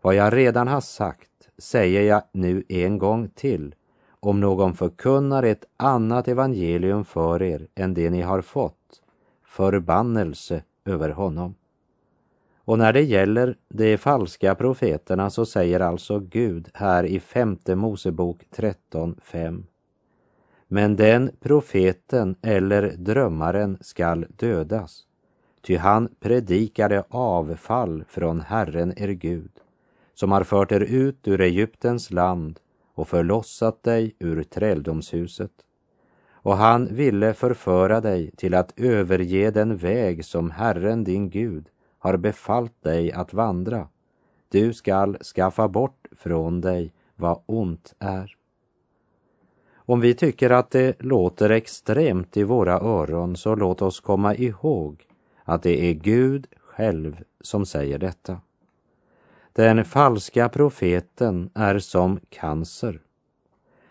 Vad 0.07 0.15
jag 0.15 0.35
redan 0.35 0.67
har 0.67 0.81
sagt 0.81 1.49
säger 1.57 2.01
jag 2.01 2.23
nu 2.31 2.63
en 2.69 2.97
gång 2.97 3.29
till. 3.29 3.75
Om 4.19 4.39
någon 4.39 4.73
förkunnar 4.73 5.43
ett 5.43 5.65
annat 5.77 6.27
evangelium 6.27 7.05
för 7.05 7.41
er 7.41 7.67
än 7.75 7.93
det 7.93 8.09
ni 8.09 8.21
har 8.21 8.41
fått, 8.41 9.01
förbannelse 9.45 10.63
över 10.85 11.09
honom. 11.09 11.55
Och 12.65 12.77
när 12.77 12.93
det 12.93 13.01
gäller 13.01 13.57
de 13.69 13.97
falska 13.97 14.55
profeterna 14.55 15.29
så 15.29 15.45
säger 15.45 15.79
alltså 15.79 16.19
Gud 16.19 16.69
här 16.73 17.03
i 17.03 17.19
femte 17.19 17.75
Mosebok 17.75 18.43
13.5. 18.55 19.63
Men 20.67 20.95
den 20.95 21.31
profeten 21.39 22.35
eller 22.41 22.95
drömmaren 22.97 23.77
skall 23.81 24.25
dödas, 24.29 25.03
ty 25.61 25.77
han 25.77 26.09
predikade 26.19 27.03
avfall 27.09 28.03
från 28.07 28.41
Herren 28.41 28.93
er 28.97 29.09
Gud, 29.09 29.51
som 30.19 30.31
har 30.31 30.43
fört 30.43 30.71
er 30.71 30.79
ut 30.79 31.27
ur 31.27 31.41
Egyptens 31.41 32.11
land 32.11 32.59
och 32.93 33.07
förlossat 33.07 33.83
dig 33.83 34.15
ur 34.19 34.43
träldomshuset. 34.43 35.51
Och 36.31 36.57
han 36.57 36.95
ville 36.95 37.33
förföra 37.33 38.01
dig 38.01 38.31
till 38.31 38.53
att 38.53 38.79
överge 38.79 39.51
den 39.51 39.77
väg 39.77 40.25
som 40.25 40.51
Herren 40.51 41.03
din 41.03 41.29
Gud 41.29 41.69
har 41.99 42.17
befallt 42.17 42.83
dig 42.83 43.11
att 43.11 43.33
vandra. 43.33 43.87
Du 44.49 44.73
skall 44.73 45.17
skaffa 45.17 45.67
bort 45.67 46.07
från 46.17 46.61
dig 46.61 46.93
vad 47.15 47.41
ont 47.45 47.95
är. 47.99 48.35
Om 49.75 49.99
vi 49.99 50.13
tycker 50.13 50.49
att 50.49 50.71
det 50.71 51.03
låter 51.03 51.49
extremt 51.49 52.37
i 52.37 52.43
våra 52.43 52.79
öron 52.79 53.35
så 53.35 53.55
låt 53.55 53.81
oss 53.81 53.99
komma 53.99 54.35
ihåg 54.35 55.05
att 55.43 55.63
det 55.63 55.89
är 55.89 55.93
Gud 55.93 56.47
själv 56.59 57.23
som 57.41 57.65
säger 57.65 57.99
detta. 57.99 58.41
Den 59.57 59.85
falska 59.85 60.49
profeten 60.49 61.49
är 61.53 61.79
som 61.79 62.19
cancer. 62.29 63.01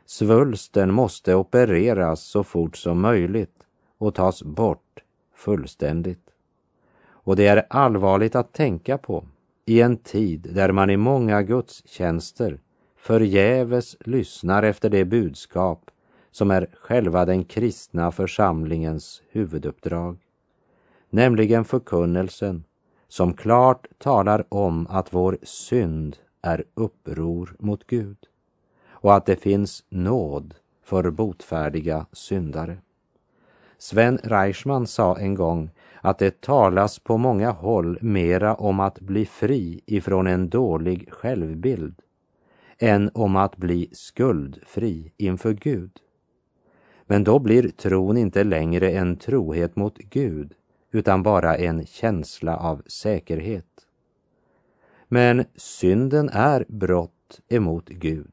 Svulsten 0.05 0.93
måste 0.93 1.35
opereras 1.35 2.21
så 2.21 2.45
fort 2.45 2.77
som 2.77 3.01
möjligt 3.01 3.67
och 3.99 4.15
tas 4.15 4.43
bort 4.43 5.03
fullständigt. 5.35 6.31
Och 7.09 7.37
det 7.37 7.47
är 7.47 7.67
allvarligt 7.71 8.35
att 8.35 8.53
tänka 8.53 8.99
på 8.99 9.25
i 9.65 9.81
en 9.81 9.97
tid 9.97 10.51
där 10.55 10.73
man 10.73 10.91
i 10.91 10.97
många 10.97 11.43
gudstjänster 11.43 12.61
förgäves 12.97 13.97
lyssnar 14.01 14.63
efter 14.63 14.91
det 14.91 15.05
budskap 15.05 15.91
som 16.31 16.51
är 16.51 16.69
själva 16.81 17.25
den 17.25 17.45
kristna 17.45 18.13
församlingens 18.13 19.23
huvuduppdrag, 19.31 20.19
nämligen 21.11 21.65
förkunnelsen 21.65 22.65
som 23.09 23.35
klart 23.35 23.87
talar 23.99 24.45
om 24.49 24.87
att 24.91 25.15
vår 25.15 25.39
synd 25.43 26.17
är 26.43 26.65
uppror 26.75 27.57
mot 27.59 27.87
Gud 27.87 28.17
och 28.89 29.15
att 29.15 29.27
det 29.27 29.37
finns 29.37 29.85
nåd 29.89 30.55
för 30.85 31.11
botfärdiga 31.11 32.07
syndare. 32.13 32.79
Sven 33.79 34.19
Reichman 34.23 34.87
sa 34.87 35.19
en 35.19 35.35
gång 35.35 35.71
att 36.01 36.19
det 36.19 36.41
talas 36.41 36.99
på 36.99 37.19
många 37.19 37.51
håll 37.51 37.99
mera 38.01 38.55
om 38.55 38.81
att 38.81 39.01
bli 39.01 39.27
fri 39.27 39.81
ifrån 39.87 40.27
en 40.27 40.49
dålig 40.49 41.13
självbild 41.13 42.03
än 42.79 43.11
om 43.15 43.37
att 43.37 43.57
bli 43.57 43.89
skuldfri 43.93 45.13
inför 45.17 45.53
Gud. 45.53 45.91
Men 47.07 47.25
då 47.25 47.39
blir 47.39 47.69
tron 47.69 48.17
inte 48.17 48.45
längre 48.45 48.91
en 48.91 49.17
trohet 49.17 49.77
mot 49.77 49.99
Gud 49.99 50.55
utan 50.97 51.23
bara 51.23 51.57
en 51.57 51.87
känsla 51.87 52.57
av 52.57 52.83
säkerhet. 52.87 53.87
Men 55.09 55.45
synden 55.57 56.29
är 56.29 56.65
brott 56.69 57.41
emot 57.49 57.89
Gud, 57.89 58.33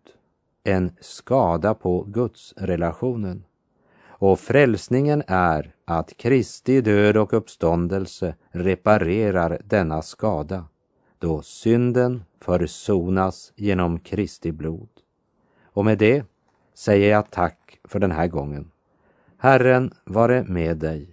en 0.63 0.91
skada 0.99 1.73
på 1.73 2.03
Guds 2.03 2.53
relationen. 2.57 3.43
Och 4.07 4.39
frälsningen 4.39 5.23
är 5.27 5.75
att 5.85 6.17
Kristi 6.17 6.81
död 6.81 7.17
och 7.17 7.33
uppståndelse 7.33 8.35
reparerar 8.51 9.61
denna 9.65 10.01
skada, 10.01 10.65
då 11.19 11.41
synden 11.41 12.23
försonas 12.41 13.53
genom 13.55 13.99
Kristi 13.99 14.51
blod. 14.51 14.89
Och 15.63 15.85
med 15.85 15.97
det 15.97 16.25
säger 16.73 17.11
jag 17.11 17.31
tack 17.31 17.79
för 17.83 17.99
den 17.99 18.11
här 18.11 18.27
gången. 18.27 18.71
Herren 19.37 19.93
vare 20.05 20.43
med 20.43 20.77
dig 20.77 21.12